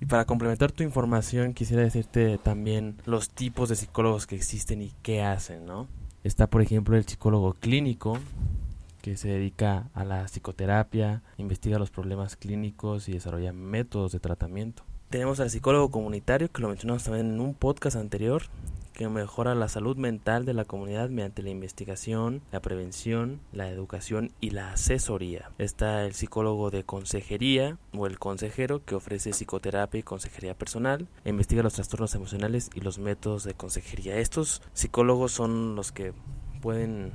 Y 0.00 0.06
para 0.06 0.24
complementar 0.26 0.70
tu 0.70 0.84
información, 0.84 1.54
quisiera 1.54 1.82
decirte 1.82 2.38
también 2.38 2.96
los 3.04 3.30
tipos 3.30 3.68
de 3.68 3.76
psicólogos 3.76 4.26
que 4.26 4.36
existen 4.36 4.80
y 4.80 4.92
qué 5.02 5.22
hacen, 5.22 5.66
¿no? 5.66 5.88
Está, 6.22 6.46
por 6.46 6.62
ejemplo, 6.62 6.96
el 6.96 7.04
psicólogo 7.04 7.54
clínico, 7.54 8.18
que 9.02 9.16
se 9.16 9.28
dedica 9.28 9.88
a 9.94 10.04
la 10.04 10.24
psicoterapia, 10.26 11.22
investiga 11.36 11.78
los 11.78 11.90
problemas 11.90 12.36
clínicos 12.36 13.08
y 13.08 13.12
desarrolla 13.12 13.52
métodos 13.52 14.12
de 14.12 14.20
tratamiento. 14.20 14.84
Tenemos 15.10 15.40
al 15.40 15.50
psicólogo 15.50 15.90
comunitario, 15.90 16.50
que 16.52 16.60
lo 16.62 16.68
mencionamos 16.68 17.02
también 17.04 17.26
en 17.26 17.40
un 17.40 17.54
podcast 17.54 17.96
anterior, 17.96 18.42
que 18.98 19.08
mejora 19.08 19.54
la 19.54 19.68
salud 19.68 19.96
mental 19.96 20.44
de 20.44 20.54
la 20.54 20.64
comunidad 20.64 21.08
mediante 21.08 21.44
la 21.44 21.50
investigación, 21.50 22.42
la 22.50 22.60
prevención, 22.60 23.38
la 23.52 23.70
educación 23.70 24.32
y 24.40 24.50
la 24.50 24.72
asesoría. 24.72 25.52
Está 25.56 26.04
el 26.04 26.14
psicólogo 26.14 26.72
de 26.72 26.82
consejería 26.82 27.78
o 27.96 28.08
el 28.08 28.18
consejero 28.18 28.84
que 28.84 28.96
ofrece 28.96 29.30
psicoterapia 29.30 30.00
y 30.00 30.02
consejería 30.02 30.58
personal, 30.58 31.06
e 31.24 31.30
investiga 31.30 31.62
los 31.62 31.74
trastornos 31.74 32.16
emocionales 32.16 32.70
y 32.74 32.80
los 32.80 32.98
métodos 32.98 33.44
de 33.44 33.54
consejería. 33.54 34.16
Estos 34.16 34.62
psicólogos 34.72 35.30
son 35.30 35.76
los 35.76 35.92
que 35.92 36.12
pueden 36.60 37.12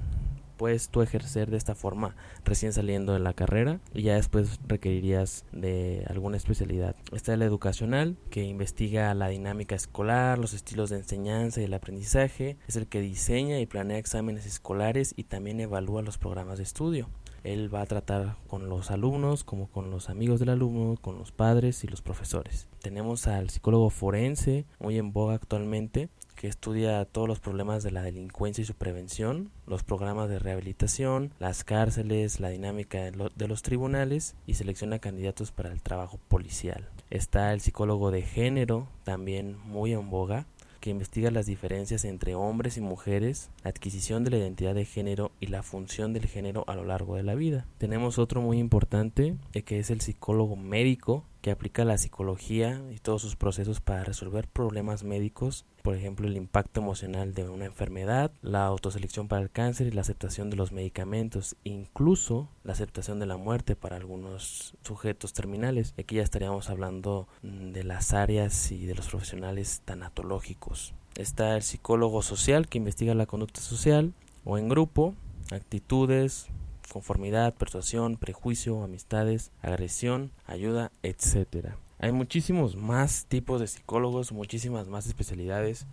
puedes 0.57 0.89
tú 0.89 1.01
ejercer 1.01 1.51
de 1.51 1.57
esta 1.57 1.75
forma 1.75 2.15
recién 2.45 2.73
saliendo 2.73 3.13
de 3.13 3.19
la 3.19 3.33
carrera 3.33 3.79
y 3.93 4.03
ya 4.03 4.15
después 4.15 4.59
requerirías 4.67 5.45
de 5.51 6.05
alguna 6.09 6.37
especialidad. 6.37 6.95
Está 7.11 7.33
el 7.33 7.41
educacional 7.41 8.17
que 8.29 8.43
investiga 8.43 9.13
la 9.13 9.29
dinámica 9.29 9.75
escolar, 9.75 10.39
los 10.39 10.53
estilos 10.53 10.89
de 10.89 10.97
enseñanza 10.97 11.61
y 11.61 11.65
el 11.65 11.73
aprendizaje, 11.73 12.57
es 12.67 12.75
el 12.75 12.87
que 12.87 13.01
diseña 13.01 13.59
y 13.59 13.65
planea 13.65 13.97
exámenes 13.97 14.45
escolares 14.45 15.13
y 15.15 15.23
también 15.23 15.59
evalúa 15.59 16.01
los 16.01 16.17
programas 16.17 16.57
de 16.57 16.63
estudio. 16.63 17.09
Él 17.43 17.73
va 17.73 17.81
a 17.81 17.85
tratar 17.85 18.37
con 18.47 18.69
los 18.69 18.89
alumnos 18.89 19.43
como 19.43 19.67
con 19.67 19.91
los 19.91 20.09
amigos 20.09 20.39
del 20.39 20.49
alumno, 20.49 20.95
con 21.01 21.17
los 21.17 21.31
padres 21.31 21.83
y 21.83 21.87
los 21.87 22.01
profesores. 22.01 22.67
Tenemos 22.81 23.27
al 23.27 23.49
psicólogo 23.49 23.89
forense, 23.89 24.65
muy 24.79 24.97
en 24.97 25.11
boga 25.11 25.35
actualmente, 25.35 26.09
que 26.43 26.49
estudia 26.49 27.05
todos 27.05 27.25
los 27.25 27.39
problemas 27.39 27.83
de 27.83 27.91
la 27.91 28.01
delincuencia 28.01 28.61
y 28.61 28.65
su 28.65 28.73
prevención, 28.73 29.49
los 29.65 29.83
programas 29.83 30.27
de 30.27 30.39
rehabilitación, 30.39 31.31
las 31.39 31.63
cárceles, 31.63 32.41
la 32.41 32.49
dinámica 32.49 32.99
de 32.99 33.47
los 33.47 33.61
tribunales 33.61 34.35
y 34.45 34.55
selecciona 34.55 34.99
candidatos 34.99 35.53
para 35.53 35.71
el 35.71 35.81
trabajo 35.81 36.19
policial. 36.27 36.89
Está 37.09 37.53
el 37.53 37.61
psicólogo 37.61 38.11
de 38.11 38.23
género, 38.23 38.89
también 39.05 39.57
muy 39.63 39.93
en 39.93 40.09
boga, 40.09 40.45
que 40.81 40.89
investiga 40.89 41.31
las 41.31 41.45
diferencias 41.45 42.03
entre 42.03 42.35
hombres 42.35 42.75
y 42.75 42.81
mujeres, 42.81 43.49
la 43.63 43.69
adquisición 43.69 44.25
de 44.25 44.31
la 44.31 44.37
identidad 44.39 44.75
de 44.75 44.83
género 44.83 45.31
y 45.39 45.47
la 45.47 45.63
función 45.63 46.11
del 46.11 46.25
género 46.25 46.65
a 46.67 46.75
lo 46.75 46.83
largo 46.83 47.15
de 47.15 47.23
la 47.23 47.35
vida. 47.35 47.67
Tenemos 47.77 48.19
otro 48.19 48.41
muy 48.41 48.59
importante, 48.59 49.37
eh, 49.53 49.61
que 49.61 49.79
es 49.79 49.89
el 49.91 50.01
psicólogo 50.01 50.57
médico, 50.57 51.23
que 51.39 51.51
aplica 51.51 51.85
la 51.85 51.97
psicología 51.97 52.81
y 52.93 52.97
todos 52.97 53.21
sus 53.21 53.37
procesos 53.37 53.79
para 53.79 54.03
resolver 54.03 54.49
problemas 54.49 55.05
médicos, 55.05 55.65
por 55.83 55.95
ejemplo 55.95 56.27
el 56.27 56.37
impacto 56.37 56.79
emocional 56.79 57.33
de 57.33 57.47
una 57.47 57.65
enfermedad, 57.65 58.31
la 58.41 58.65
autoselección 58.65 59.27
para 59.27 59.41
el 59.43 59.51
cáncer 59.51 59.85
y 59.85 59.91
la 59.91 60.01
aceptación 60.01 60.49
de 60.49 60.55
los 60.55 60.71
medicamentos, 60.71 61.57
incluso 61.65 62.47
la 62.63 62.71
aceptación 62.71 63.19
de 63.19 63.25
la 63.25 63.37
muerte 63.37 63.75
para 63.75 63.97
algunos 63.97 64.75
sujetos 64.81 65.33
terminales. 65.33 65.93
Aquí 65.99 66.15
ya 66.15 66.23
estaríamos 66.23 66.69
hablando 66.69 67.27
mm, 67.43 67.71
de 67.73 67.83
las 67.83 68.13
áreas 68.13 68.71
y 68.71 68.85
de 68.85 68.95
los 68.95 69.09
profesionales 69.09 69.81
tanatológicos. 69.83 70.93
Está 71.15 71.55
el 71.55 71.61
psicólogo 71.61 72.21
social 72.21 72.67
que 72.67 72.77
investiga 72.77 73.13
la 73.13 73.25
conducta 73.25 73.61
social 73.61 74.13
o 74.45 74.57
en 74.57 74.69
grupo, 74.69 75.13
actitudes, 75.51 76.47
conformidad, 76.91 77.53
persuasión, 77.53 78.15
prejuicio, 78.15 78.83
amistades, 78.83 79.51
agresión, 79.61 80.31
ayuda, 80.47 80.91
etcétera. 81.03 81.77
Hay 81.99 82.11
muchísimos 82.11 82.75
más 82.75 83.25
tipos 83.27 83.61
de 83.61 83.67
psicólogos, 83.67 84.31
muchísimas 84.31 84.87
más 84.87 85.07
especialidades, 85.07 85.87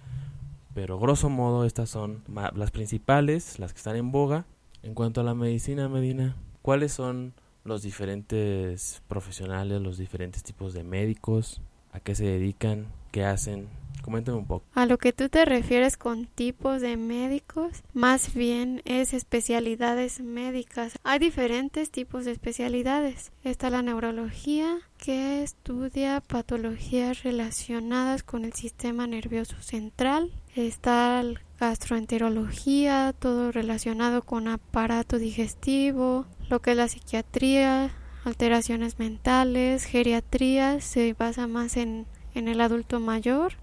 pero 0.74 0.98
grosso 0.98 1.28
modo 1.28 1.64
estas 1.64 1.90
son 1.90 2.22
las 2.54 2.70
principales, 2.70 3.58
las 3.58 3.72
que 3.72 3.78
están 3.78 3.96
en 3.96 4.12
boga. 4.12 4.46
En 4.82 4.94
cuanto 4.94 5.20
a 5.20 5.24
la 5.24 5.34
medicina, 5.34 5.88
Medina, 5.88 6.36
¿cuáles 6.62 6.92
son 6.92 7.34
los 7.64 7.82
diferentes 7.82 9.02
profesionales, 9.08 9.80
los 9.80 9.98
diferentes 9.98 10.42
tipos 10.42 10.72
de 10.72 10.84
médicos, 10.84 11.60
a 11.92 12.00
qué 12.00 12.14
se 12.14 12.24
dedican, 12.24 12.86
qué 13.12 13.24
hacen, 13.24 13.68
Un 14.06 14.46
poco. 14.46 14.64
A 14.74 14.86
lo 14.86 14.98
que 14.98 15.12
tú 15.12 15.28
te 15.28 15.44
refieres 15.44 15.96
con 15.96 16.26
tipos 16.26 16.80
de 16.80 16.96
médicos, 16.96 17.82
más 17.92 18.34
bien 18.34 18.82
es 18.84 19.12
especialidades 19.14 20.20
médicas. 20.20 20.98
Hay 21.04 21.18
diferentes 21.18 21.90
tipos 21.90 22.24
de 22.24 22.32
especialidades. 22.32 23.32
Está 23.44 23.70
la 23.70 23.82
neurología, 23.82 24.78
que 24.98 25.42
estudia 25.42 26.20
patologías 26.20 27.22
relacionadas 27.22 28.22
con 28.22 28.44
el 28.44 28.52
sistema 28.52 29.06
nervioso 29.06 29.56
central. 29.60 30.32
Está 30.56 31.22
la 31.22 31.40
gastroenterología, 31.58 33.14
todo 33.18 33.52
relacionado 33.52 34.22
con 34.22 34.48
aparato 34.48 35.18
digestivo, 35.18 36.26
lo 36.48 36.60
que 36.60 36.72
es 36.72 36.76
la 36.76 36.88
psiquiatría, 36.88 37.92
alteraciones 38.24 38.98
mentales, 38.98 39.84
geriatría, 39.84 40.80
se 40.80 41.14
basa 41.14 41.46
más 41.46 41.76
en 41.76 42.06
el 42.34 42.60
adulto 42.60 42.98
mayor 42.98 43.54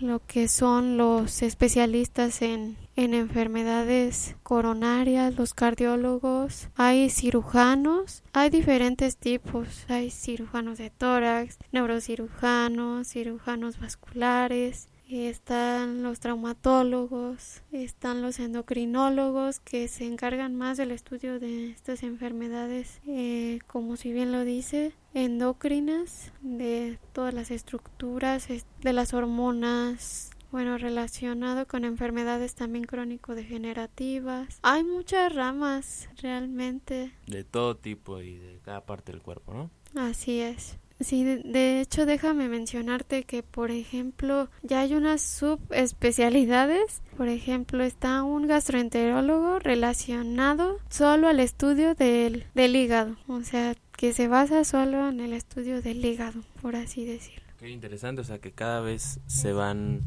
lo 0.00 0.20
que 0.26 0.48
son 0.48 0.96
los 0.96 1.42
especialistas 1.42 2.42
en, 2.42 2.76
en 2.96 3.14
enfermedades 3.14 4.36
coronarias, 4.42 5.36
los 5.36 5.54
cardiólogos, 5.54 6.68
hay 6.76 7.10
cirujanos, 7.10 8.22
hay 8.32 8.50
diferentes 8.50 9.16
tipos, 9.16 9.86
hay 9.88 10.10
cirujanos 10.10 10.78
de 10.78 10.90
tórax, 10.90 11.58
neurocirujanos, 11.72 13.08
cirujanos 13.08 13.80
vasculares, 13.80 14.88
están 15.08 16.02
los 16.02 16.20
traumatólogos, 16.20 17.62
están 17.72 18.22
los 18.22 18.38
endocrinólogos 18.38 19.60
que 19.60 19.88
se 19.88 20.04
encargan 20.06 20.56
más 20.56 20.76
del 20.76 20.90
estudio 20.90 21.38
de 21.38 21.70
estas 21.70 22.02
enfermedades, 22.02 23.00
eh, 23.06 23.60
como 23.66 23.96
si 23.96 24.12
bien 24.12 24.32
lo 24.32 24.44
dice, 24.44 24.92
endocrinas, 25.14 26.32
de 26.42 26.98
todas 27.12 27.32
las 27.32 27.50
estructuras, 27.50 28.48
de 28.48 28.92
las 28.92 29.14
hormonas, 29.14 30.30
bueno, 30.50 30.78
relacionado 30.78 31.66
con 31.66 31.84
enfermedades 31.84 32.54
también 32.54 32.84
crónico-degenerativas. 32.84 34.58
Hay 34.62 34.84
muchas 34.84 35.34
ramas 35.34 36.08
realmente. 36.22 37.12
De 37.26 37.44
todo 37.44 37.76
tipo 37.76 38.20
y 38.20 38.36
de 38.36 38.60
cada 38.64 38.86
parte 38.86 39.12
del 39.12 39.22
cuerpo, 39.22 39.52
¿no? 39.54 39.70
Así 39.94 40.40
es. 40.40 40.78
Sí, 41.00 41.24
de, 41.24 41.80
hecho 41.80 42.06
déjame 42.06 42.48
mencionarte 42.48 43.24
que, 43.24 43.42
por 43.42 43.70
ejemplo, 43.70 44.48
ya 44.62 44.80
hay 44.80 44.94
unas 44.94 45.20
subespecialidades. 45.20 47.02
Por 47.16 47.28
ejemplo, 47.28 47.84
está 47.84 48.22
un 48.22 48.46
gastroenterólogo 48.46 49.58
relacionado 49.58 50.78
solo 50.88 51.28
al 51.28 51.40
estudio 51.40 51.94
del, 51.94 52.46
del 52.54 52.76
hígado. 52.76 53.16
O 53.28 53.42
sea, 53.42 53.74
que 53.96 54.12
se 54.12 54.28
basa 54.28 54.64
solo 54.64 55.08
en 55.08 55.20
el 55.20 55.32
estudio 55.32 55.82
del 55.82 56.04
hígado, 56.04 56.42
por 56.62 56.76
así 56.76 57.04
decirlo. 57.04 57.42
Qué 57.58 57.70
interesante, 57.70 58.20
o 58.20 58.24
sea, 58.24 58.38
que 58.38 58.52
cada 58.52 58.80
vez 58.80 59.20
se 59.26 59.52
van 59.52 60.02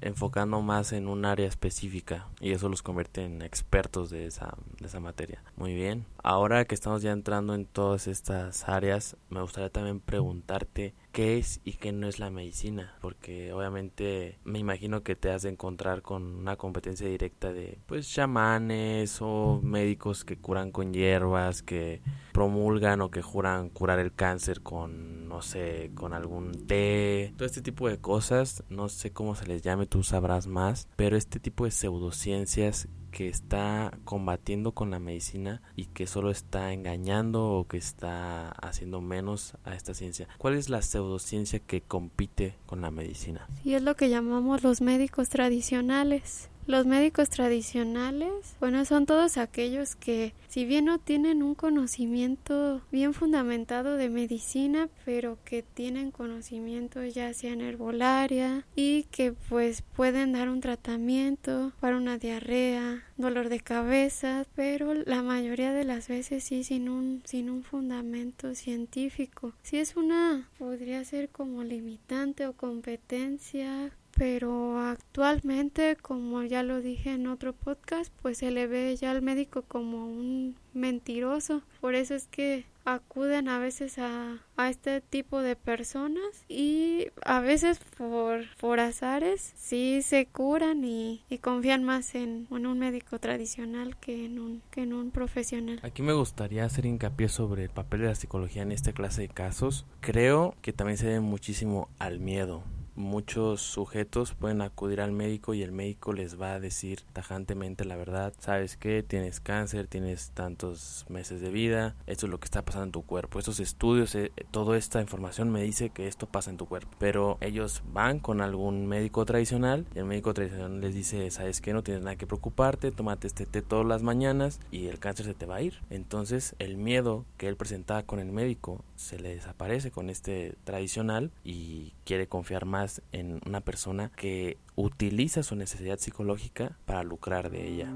enfocando 0.00 0.60
más 0.62 0.92
en 0.92 1.08
un 1.08 1.24
área 1.24 1.46
específica 1.46 2.28
y 2.40 2.52
eso 2.52 2.68
los 2.68 2.82
convierte 2.82 3.24
en 3.24 3.42
expertos 3.42 4.10
de 4.10 4.26
esa, 4.26 4.56
de 4.78 4.86
esa 4.86 5.00
materia. 5.00 5.42
Muy 5.56 5.74
bien, 5.74 6.06
ahora 6.22 6.64
que 6.64 6.74
estamos 6.74 7.02
ya 7.02 7.12
entrando 7.12 7.54
en 7.54 7.66
todas 7.66 8.06
estas 8.06 8.68
áreas, 8.68 9.16
me 9.30 9.40
gustaría 9.40 9.70
también 9.70 10.00
preguntarte 10.00 10.94
qué 11.18 11.36
es 11.36 11.60
y 11.64 11.72
qué 11.72 11.90
no 11.90 12.06
es 12.06 12.20
la 12.20 12.30
medicina, 12.30 12.94
porque 13.00 13.52
obviamente 13.52 14.38
me 14.44 14.60
imagino 14.60 15.02
que 15.02 15.16
te 15.16 15.32
has 15.32 15.42
de 15.42 15.48
encontrar 15.48 16.00
con 16.00 16.22
una 16.22 16.54
competencia 16.54 17.08
directa 17.08 17.52
de 17.52 17.80
pues 17.86 18.08
chamanes 18.08 19.18
o 19.20 19.58
médicos 19.60 20.24
que 20.24 20.36
curan 20.36 20.70
con 20.70 20.94
hierbas, 20.94 21.64
que 21.64 22.02
promulgan 22.32 23.00
o 23.00 23.10
que 23.10 23.20
juran 23.20 23.68
curar 23.68 23.98
el 23.98 24.14
cáncer 24.14 24.60
con 24.62 25.26
no 25.26 25.42
sé, 25.42 25.90
con 25.96 26.12
algún 26.12 26.52
té, 26.68 27.34
todo 27.36 27.46
este 27.46 27.62
tipo 27.62 27.88
de 27.88 27.98
cosas, 27.98 28.62
no 28.68 28.88
sé 28.88 29.12
cómo 29.12 29.34
se 29.34 29.46
les 29.46 29.60
llame, 29.62 29.86
tú 29.86 30.04
sabrás 30.04 30.46
más, 30.46 30.86
pero 30.94 31.16
este 31.16 31.40
tipo 31.40 31.64
de 31.64 31.72
pseudociencias 31.72 32.86
que 33.10 33.28
está 33.28 33.96
combatiendo 34.04 34.72
con 34.72 34.90
la 34.90 34.98
medicina 34.98 35.62
y 35.76 35.86
que 35.86 36.06
solo 36.06 36.30
está 36.30 36.72
engañando 36.72 37.52
o 37.52 37.66
que 37.66 37.76
está 37.76 38.50
haciendo 38.50 39.00
menos 39.00 39.54
a 39.64 39.74
esta 39.74 39.94
ciencia. 39.94 40.28
¿Cuál 40.38 40.54
es 40.54 40.68
la 40.68 40.82
pseudociencia 40.82 41.58
que 41.58 41.80
compite 41.80 42.56
con 42.66 42.80
la 42.80 42.90
medicina? 42.90 43.46
Sí, 43.62 43.74
es 43.74 43.82
lo 43.82 43.96
que 43.96 44.08
llamamos 44.08 44.62
los 44.62 44.80
médicos 44.80 45.28
tradicionales. 45.28 46.50
Los 46.68 46.84
médicos 46.84 47.30
tradicionales, 47.30 48.54
bueno, 48.60 48.84
son 48.84 49.06
todos 49.06 49.38
aquellos 49.38 49.96
que, 49.96 50.34
si 50.48 50.66
bien 50.66 50.84
no 50.84 50.98
tienen 50.98 51.42
un 51.42 51.54
conocimiento 51.54 52.82
bien 52.92 53.14
fundamentado 53.14 53.96
de 53.96 54.10
medicina, 54.10 54.90
pero 55.06 55.38
que 55.46 55.62
tienen 55.62 56.10
conocimiento 56.10 57.02
ya 57.06 57.32
sea 57.32 57.54
en 57.54 57.62
herbolaria 57.62 58.66
y 58.76 59.04
que 59.04 59.32
pues 59.32 59.80
pueden 59.80 60.32
dar 60.32 60.50
un 60.50 60.60
tratamiento 60.60 61.72
para 61.80 61.96
una 61.96 62.18
diarrea, 62.18 63.02
dolor 63.16 63.48
de 63.48 63.60
cabeza, 63.60 64.44
pero 64.54 64.92
la 64.92 65.22
mayoría 65.22 65.72
de 65.72 65.84
las 65.84 66.08
veces 66.08 66.44
sí 66.44 66.64
sin 66.64 66.90
un 66.90 67.22
sin 67.24 67.48
un 67.48 67.62
fundamento 67.62 68.54
científico. 68.54 69.54
Si 69.62 69.78
es 69.78 69.96
una 69.96 70.50
podría 70.58 71.02
ser 71.06 71.30
como 71.30 71.64
limitante 71.64 72.46
o 72.46 72.52
competencia 72.52 73.90
pero 74.18 74.80
actualmente, 74.80 75.96
como 75.96 76.42
ya 76.42 76.64
lo 76.64 76.82
dije 76.82 77.12
en 77.12 77.28
otro 77.28 77.52
podcast, 77.52 78.12
pues 78.20 78.38
se 78.38 78.50
le 78.50 78.66
ve 78.66 78.94
ya 78.96 79.12
al 79.12 79.22
médico 79.22 79.62
como 79.62 80.06
un 80.06 80.56
mentiroso. 80.74 81.62
Por 81.80 81.94
eso 81.94 82.16
es 82.16 82.26
que 82.26 82.66
acuden 82.84 83.48
a 83.48 83.58
veces 83.58 83.98
a, 83.98 84.38
a 84.56 84.70
este 84.70 85.00
tipo 85.00 85.40
de 85.40 85.56
personas 85.56 86.44
y 86.48 87.08
a 87.24 87.40
veces 87.40 87.78
por, 87.96 88.44
por 88.58 88.80
azares 88.80 89.52
sí 89.56 90.00
se 90.02 90.26
curan 90.26 90.84
y, 90.84 91.22
confían 91.40 91.84
más 91.84 92.14
en, 92.14 92.48
en, 92.50 92.66
un 92.66 92.78
médico 92.78 93.20
tradicional 93.20 93.96
que 93.98 94.24
en, 94.24 94.40
un, 94.40 94.62
que 94.70 94.82
en 94.82 94.94
un 94.94 95.10
profesional. 95.10 95.78
Aquí 95.82 96.02
me 96.02 96.12
gustaría 96.12 96.64
hacer 96.64 96.86
hincapié 96.86 97.28
sobre 97.28 97.64
el 97.64 97.70
papel 97.70 98.00
de 98.00 98.06
la 98.08 98.14
psicología 98.14 98.62
en 98.62 98.72
esta 98.72 98.92
clase 98.92 99.22
de 99.22 99.28
casos. 99.28 99.86
Creo 100.00 100.56
que 100.62 100.72
también 100.72 100.98
se 100.98 101.06
debe 101.06 101.20
muchísimo 101.20 101.88
al 101.98 102.18
miedo 102.18 102.64
muchos 102.98 103.62
sujetos 103.62 104.34
pueden 104.34 104.60
acudir 104.60 105.00
al 105.00 105.12
médico 105.12 105.54
y 105.54 105.62
el 105.62 105.72
médico 105.72 106.12
les 106.12 106.40
va 106.40 106.54
a 106.54 106.60
decir 106.60 107.02
tajantemente 107.12 107.84
la 107.84 107.96
verdad. 107.96 108.34
Sabes 108.38 108.76
que 108.76 109.02
tienes 109.02 109.40
cáncer, 109.40 109.86
tienes 109.86 110.32
tantos 110.32 111.06
meses 111.08 111.40
de 111.40 111.50
vida, 111.50 111.94
esto 112.06 112.26
es 112.26 112.30
lo 112.30 112.40
que 112.40 112.46
está 112.46 112.62
pasando 112.62 112.86
en 112.86 112.92
tu 112.92 113.02
cuerpo. 113.02 113.38
Estos 113.38 113.60
estudios, 113.60 114.14
eh, 114.14 114.32
toda 114.50 114.76
esta 114.76 115.00
información 115.00 115.50
me 115.50 115.62
dice 115.62 115.90
que 115.90 116.08
esto 116.08 116.26
pasa 116.26 116.50
en 116.50 116.56
tu 116.56 116.66
cuerpo. 116.66 116.90
Pero 116.98 117.38
ellos 117.40 117.82
van 117.92 118.18
con 118.18 118.40
algún 118.40 118.86
médico 118.86 119.24
tradicional 119.24 119.86
y 119.94 120.00
el 120.00 120.04
médico 120.04 120.34
tradicional 120.34 120.80
les 120.80 120.94
dice, 120.94 121.30
sabes 121.30 121.60
que 121.60 121.72
no 121.72 121.82
tienes 121.82 122.02
nada 122.02 122.16
que 122.16 122.26
preocuparte, 122.26 122.90
tómate 122.90 123.28
este 123.28 123.46
té 123.46 123.62
todas 123.62 123.86
las 123.86 124.02
mañanas 124.02 124.60
y 124.70 124.86
el 124.86 124.98
cáncer 124.98 125.26
se 125.26 125.34
te 125.34 125.46
va 125.46 125.56
a 125.56 125.62
ir. 125.62 125.80
Entonces 125.90 126.56
el 126.58 126.76
miedo 126.76 127.24
que 127.36 127.48
él 127.48 127.56
presentaba 127.56 128.02
con 128.02 128.18
el 128.18 128.32
médico 128.32 128.84
se 128.96 129.18
le 129.20 129.34
desaparece 129.34 129.92
con 129.92 130.10
este 130.10 130.56
tradicional 130.64 131.30
y 131.44 131.92
quiere 132.04 132.26
confiar 132.26 132.64
más 132.64 132.87
en 133.12 133.40
una 133.46 133.60
persona 133.60 134.10
que 134.14 134.58
utiliza 134.76 135.42
su 135.42 135.56
necesidad 135.56 135.98
psicológica 135.98 136.78
para 136.86 137.02
lucrar 137.02 137.50
de 137.50 137.66
ella. 137.68 137.88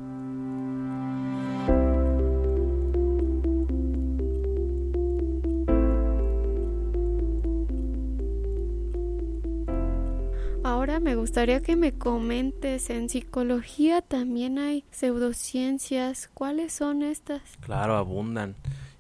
Ahora 10.64 11.00
me 11.00 11.16
gustaría 11.16 11.61
que 11.61 11.74
me 11.74 11.92
comentes, 11.92 12.88
en 12.90 13.09
psicología 13.09 14.00
también 14.00 14.59
hay 14.59 14.85
pseudociencias, 14.90 16.31
¿cuáles 16.35 16.72
son 16.72 17.02
estas? 17.02 17.42
Claro, 17.61 17.96
abundan 17.96 18.55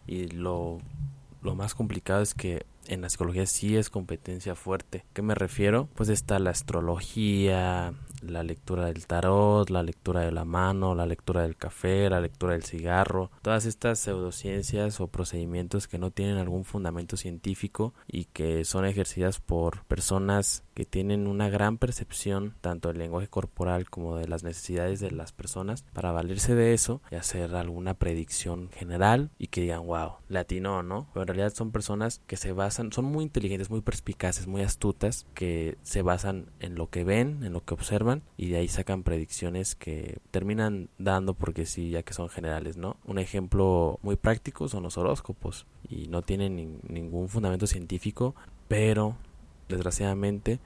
y 0.06 0.26
lo, 0.28 0.80
lo 1.40 1.54
más 1.54 1.74
complicado 1.74 2.22
es 2.22 2.34
que 2.34 2.66
en 2.86 3.02
la 3.02 3.08
psicología 3.08 3.46
sí 3.46 3.76
es 3.76 3.90
competencia 3.90 4.54
fuerte. 4.54 5.04
¿Qué 5.12 5.22
me 5.22 5.34
refiero? 5.34 5.88
Pues 5.94 6.08
está 6.08 6.38
la 6.38 6.50
astrología, 6.50 7.94
la 8.22 8.42
lectura 8.42 8.86
del 8.86 9.06
tarot, 9.06 9.68
la 9.70 9.82
lectura 9.82 10.20
de 10.20 10.32
la 10.32 10.44
mano, 10.44 10.94
la 10.94 11.06
lectura 11.06 11.42
del 11.42 11.56
café, 11.56 12.08
la 12.08 12.20
lectura 12.20 12.52
del 12.52 12.64
cigarro, 12.64 13.30
todas 13.42 13.66
estas 13.66 13.98
pseudociencias 13.98 15.00
o 15.00 15.08
procedimientos 15.08 15.88
que 15.88 15.98
no 15.98 16.10
tienen 16.10 16.38
algún 16.38 16.64
fundamento 16.64 17.16
científico 17.16 17.94
y 18.06 18.24
que 18.26 18.64
son 18.64 18.84
ejercidas 18.84 19.40
por 19.40 19.84
personas 19.84 20.64
que 20.74 20.84
tienen 20.84 21.26
una 21.26 21.48
gran 21.48 21.78
percepción 21.78 22.54
tanto 22.60 22.88
del 22.88 22.98
lenguaje 22.98 23.28
corporal 23.28 23.90
como 23.90 24.16
de 24.16 24.26
las 24.26 24.42
necesidades 24.42 25.00
de 25.00 25.10
las 25.10 25.32
personas 25.32 25.84
para 25.92 26.12
valerse 26.12 26.54
de 26.54 26.72
eso 26.72 27.02
y 27.10 27.16
hacer 27.16 27.54
alguna 27.54 27.94
predicción 27.94 28.70
general 28.72 29.30
y 29.38 29.48
que 29.48 29.60
digan 29.62 29.86
wow, 29.86 30.14
latino, 30.28 30.82
¿no? 30.82 31.08
Pero 31.12 31.22
en 31.22 31.28
realidad 31.28 31.52
son 31.54 31.72
personas 31.72 32.20
que 32.26 32.36
se 32.36 32.52
basan, 32.52 32.92
son 32.92 33.04
muy 33.04 33.24
inteligentes, 33.24 33.70
muy 33.70 33.80
perspicaces, 33.80 34.46
muy 34.46 34.62
astutas, 34.62 35.26
que 35.34 35.76
se 35.82 36.02
basan 36.02 36.46
en 36.60 36.74
lo 36.74 36.88
que 36.88 37.04
ven, 37.04 37.42
en 37.44 37.52
lo 37.52 37.64
que 37.64 37.74
observan 37.74 38.11
y 38.36 38.50
de 38.50 38.58
ahí 38.58 38.68
sacan 38.68 39.02
predicciones 39.02 39.74
que 39.74 40.18
terminan 40.30 40.90
dando 40.98 41.32
porque 41.32 41.64
sí, 41.64 41.90
ya 41.90 42.02
que 42.02 42.12
son 42.12 42.28
generales, 42.28 42.76
¿no? 42.76 42.96
Un 43.06 43.18
ejemplo 43.18 43.98
muy 44.02 44.16
práctico 44.16 44.68
son 44.68 44.82
los 44.82 44.98
horóscopos 44.98 45.66
y 45.88 46.08
no 46.08 46.20
tienen 46.22 46.80
ningún 46.86 47.28
fundamento 47.28 47.66
científico, 47.66 48.34
pero 48.68 49.16
desgraciadamente 49.68 50.58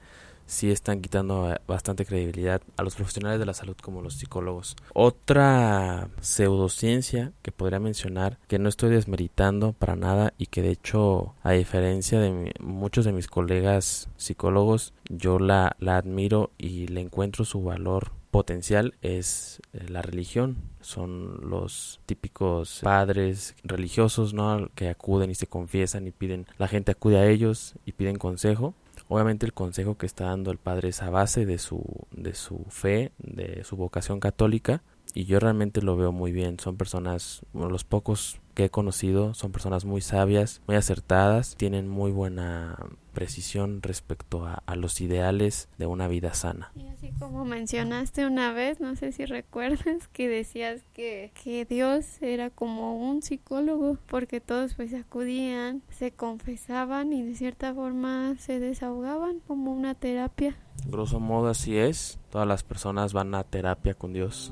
sí 0.47 0.71
están 0.71 1.01
quitando 1.01 1.55
bastante 1.67 2.05
credibilidad 2.05 2.61
a 2.75 2.83
los 2.83 2.95
profesionales 2.95 3.39
de 3.39 3.45
la 3.45 3.53
salud 3.53 3.75
como 3.79 4.01
los 4.01 4.15
psicólogos. 4.15 4.75
Otra 4.93 6.09
pseudociencia 6.21 7.33
que 7.43 7.51
podría 7.51 7.79
mencionar 7.79 8.39
que 8.47 8.57
no 8.57 8.69
estoy 8.69 8.89
desmeritando 8.89 9.73
para 9.73 9.95
nada 9.95 10.33
y 10.39 10.47
que 10.47 10.63
de 10.63 10.71
hecho 10.71 11.35
a 11.43 11.51
diferencia 11.51 12.19
de 12.19 12.53
muchos 12.59 13.05
de 13.05 13.11
mis 13.11 13.27
colegas 13.27 14.09
psicólogos 14.17 14.93
yo 15.09 15.37
la, 15.37 15.75
la 15.79 15.97
admiro 15.97 16.51
y 16.57 16.87
le 16.87 17.01
encuentro 17.01 17.45
su 17.45 17.61
valor 17.61 18.11
potencial 18.31 18.93
es 19.01 19.61
eh, 19.73 19.85
la 19.89 20.01
religión. 20.01 20.57
Son 20.81 21.49
los 21.49 21.99
típicos 22.05 22.81
padres 22.83 23.55
religiosos, 23.63 24.33
¿no? 24.33 24.69
Que 24.75 24.89
acuden 24.89 25.31
y 25.31 25.35
se 25.35 25.47
confiesan 25.47 26.07
y 26.07 26.11
piden, 26.11 26.45
la 26.57 26.67
gente 26.67 26.91
acude 26.91 27.17
a 27.17 27.27
ellos 27.27 27.73
y 27.85 27.93
piden 27.93 28.17
consejo. 28.17 28.73
Obviamente 29.09 29.45
el 29.45 29.53
consejo 29.53 29.97
que 29.97 30.05
está 30.05 30.25
dando 30.25 30.51
el 30.51 30.57
padre 30.57 30.89
es 30.89 31.01
a 31.01 31.09
base 31.09 31.45
de 31.45 31.57
su, 31.57 31.83
de 32.11 32.33
su 32.33 32.65
fe, 32.69 33.11
de 33.17 33.63
su 33.63 33.77
vocación 33.77 34.19
católica, 34.19 34.83
y 35.13 35.25
yo 35.25 35.39
realmente 35.39 35.81
lo 35.81 35.95
veo 35.95 36.11
muy 36.11 36.31
bien. 36.31 36.59
Son 36.59 36.75
personas, 36.75 37.45
los 37.53 37.83
pocos 37.83 38.39
que 38.57 38.65
he 38.65 38.69
conocido, 38.71 39.35
son 39.35 39.51
personas 39.51 39.85
muy 39.85 40.01
sabias, 40.01 40.63
muy 40.65 40.77
acertadas, 40.77 41.55
tienen 41.57 41.87
muy 41.87 42.09
buena 42.09 42.75
precisión 43.13 43.83
respecto 43.83 44.47
a, 44.47 44.63
a, 44.65 44.75
los 44.75 44.99
ideales 44.99 45.69
de 45.77 45.85
una 45.85 46.07
vida 46.07 46.33
sana. 46.33 46.71
Y 46.75 46.87
así 46.87 47.11
como 47.19 47.45
mencionaste 47.45 48.25
una 48.25 48.53
vez, 48.53 48.79
no 48.79 48.95
sé 48.95 49.11
si 49.11 49.27
recuerdas, 49.27 50.07
que 50.11 50.27
decías 50.27 50.81
que, 50.95 51.31
que 51.43 51.65
Dios 51.65 52.19
era 52.19 52.49
como 52.49 52.97
un 52.97 53.21
psicólogo, 53.21 53.99
porque 54.07 54.41
todos 54.41 54.73
pues 54.73 54.91
acudían, 54.95 55.83
se 55.91 56.11
confesaban 56.11 57.13
y 57.13 57.21
de 57.21 57.35
cierta 57.35 57.75
forma 57.75 58.37
se 58.39 58.59
desahogaban 58.59 59.39
como 59.41 59.71
una 59.71 59.93
terapia. 59.93 60.57
Grosso 60.87 61.19
modo 61.19 61.49
así 61.49 61.77
es, 61.77 62.17
todas 62.31 62.47
las 62.47 62.63
personas 62.63 63.13
van 63.13 63.35
a 63.35 63.43
terapia 63.43 63.93
con 63.93 64.13
Dios. 64.13 64.51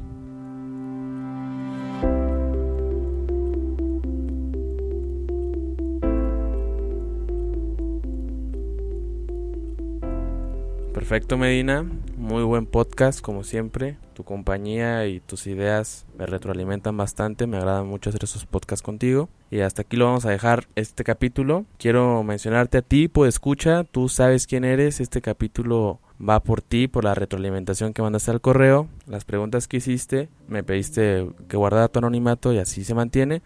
Perfecto, 11.08 11.38
Medina. 11.38 11.86
Muy 12.18 12.42
buen 12.42 12.66
podcast, 12.66 13.22
como 13.22 13.44
siempre. 13.44 14.00
Tu 14.16 14.24
compañía 14.24 15.06
y 15.06 15.20
tus 15.20 15.46
ideas 15.46 16.04
me 16.18 16.26
retroalimentan 16.26 16.98
bastante. 16.98 17.46
Me 17.46 17.58
agrada 17.58 17.84
mucho 17.84 18.10
hacer 18.10 18.24
esos 18.24 18.48
podcasts 18.48 18.82
contigo. 18.82 19.30
Y 19.52 19.60
hasta 19.60 19.84
aquí 19.84 19.98
lo 19.98 20.06
vamos 20.06 20.26
a 20.26 20.32
dejar 20.32 20.68
este 20.74 21.04
capítulo. 21.04 21.66
Quiero 21.78 22.24
mencionarte 22.24 22.80
a 22.80 22.82
ti, 22.82 23.08
pues 23.08 23.36
escucha. 23.36 23.84
Tú 23.84 24.10
sabes 24.10 24.48
quién 24.48 24.64
eres. 24.64 25.00
Este 25.00 25.22
capítulo 25.22 26.00
va 26.20 26.40
por 26.40 26.64
ti, 26.64 26.88
por 26.88 27.04
la 27.04 27.14
retroalimentación 27.14 27.94
que 27.94 28.02
mandaste 28.02 28.32
al 28.32 28.42
correo, 28.42 28.88
las 29.06 29.26
preguntas 29.26 29.68
que 29.68 29.78
hiciste. 29.78 30.30
Me 30.48 30.64
pediste 30.64 31.30
que 31.48 31.56
guardara 31.56 31.88
tu 31.88 32.00
anonimato 32.00 32.52
y 32.52 32.58
así 32.58 32.84
se 32.84 32.96
mantiene. 32.96 33.44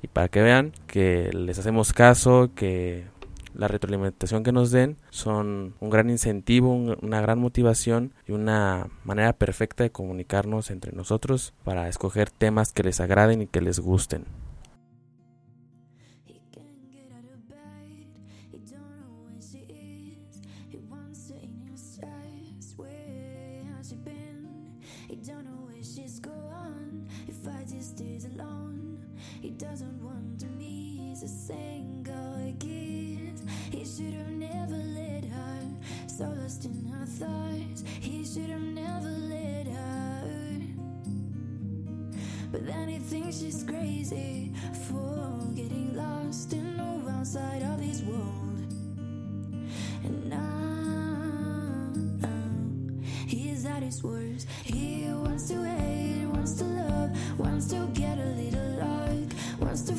Y 0.00 0.08
para 0.08 0.28
que 0.28 0.40
vean 0.40 0.72
que 0.86 1.28
les 1.34 1.58
hacemos 1.58 1.92
caso, 1.92 2.52
que 2.54 3.04
la 3.54 3.68
retroalimentación 3.68 4.42
que 4.42 4.52
nos 4.52 4.70
den 4.70 4.96
son 5.10 5.74
un 5.80 5.90
gran 5.90 6.10
incentivo, 6.10 6.74
una 6.74 7.20
gran 7.20 7.38
motivación 7.38 8.12
y 8.26 8.32
una 8.32 8.88
manera 9.04 9.32
perfecta 9.32 9.84
de 9.84 9.90
comunicarnos 9.90 10.70
entre 10.70 10.92
nosotros 10.92 11.52
para 11.64 11.88
escoger 11.88 12.30
temas 12.30 12.72
que 12.72 12.82
les 12.82 13.00
agraden 13.00 13.42
y 13.42 13.46
que 13.46 13.60
les 13.60 13.78
gusten. 13.80 14.24
should 38.32 38.48
have 38.48 38.62
never 38.62 39.10
let 39.10 39.66
her. 39.66 40.60
But 42.50 42.66
then 42.66 42.88
he 42.88 42.98
thinks 42.98 43.40
she's 43.40 43.62
crazy 43.62 44.52
for 44.88 45.38
getting 45.54 45.94
lost 45.94 46.54
in 46.54 46.80
over 46.80 47.10
outside 47.10 47.62
of 47.62 47.78
his 47.78 48.02
world. 48.02 48.72
And 50.04 50.30
now, 50.30 51.92
now 52.26 53.04
he 53.26 53.50
is 53.50 53.66
at 53.66 53.82
his 53.82 54.02
worst. 54.02 54.48
He 54.64 55.08
wants 55.08 55.48
to 55.48 55.62
hate, 55.64 56.24
wants 56.26 56.54
to 56.54 56.64
love, 56.64 57.38
wants 57.38 57.66
to 57.66 57.86
get 57.92 58.16
a 58.16 58.30
little 58.40 58.70
luck, 58.78 59.28
wants 59.60 59.82
to. 59.82 59.91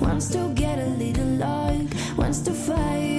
wants 0.00 0.28
to 0.28 0.52
get 0.54 0.78
a 0.78 0.86
little 0.86 1.26
lost, 1.26 2.16
wants 2.16 2.40
to 2.40 2.52
fight. 2.52 3.15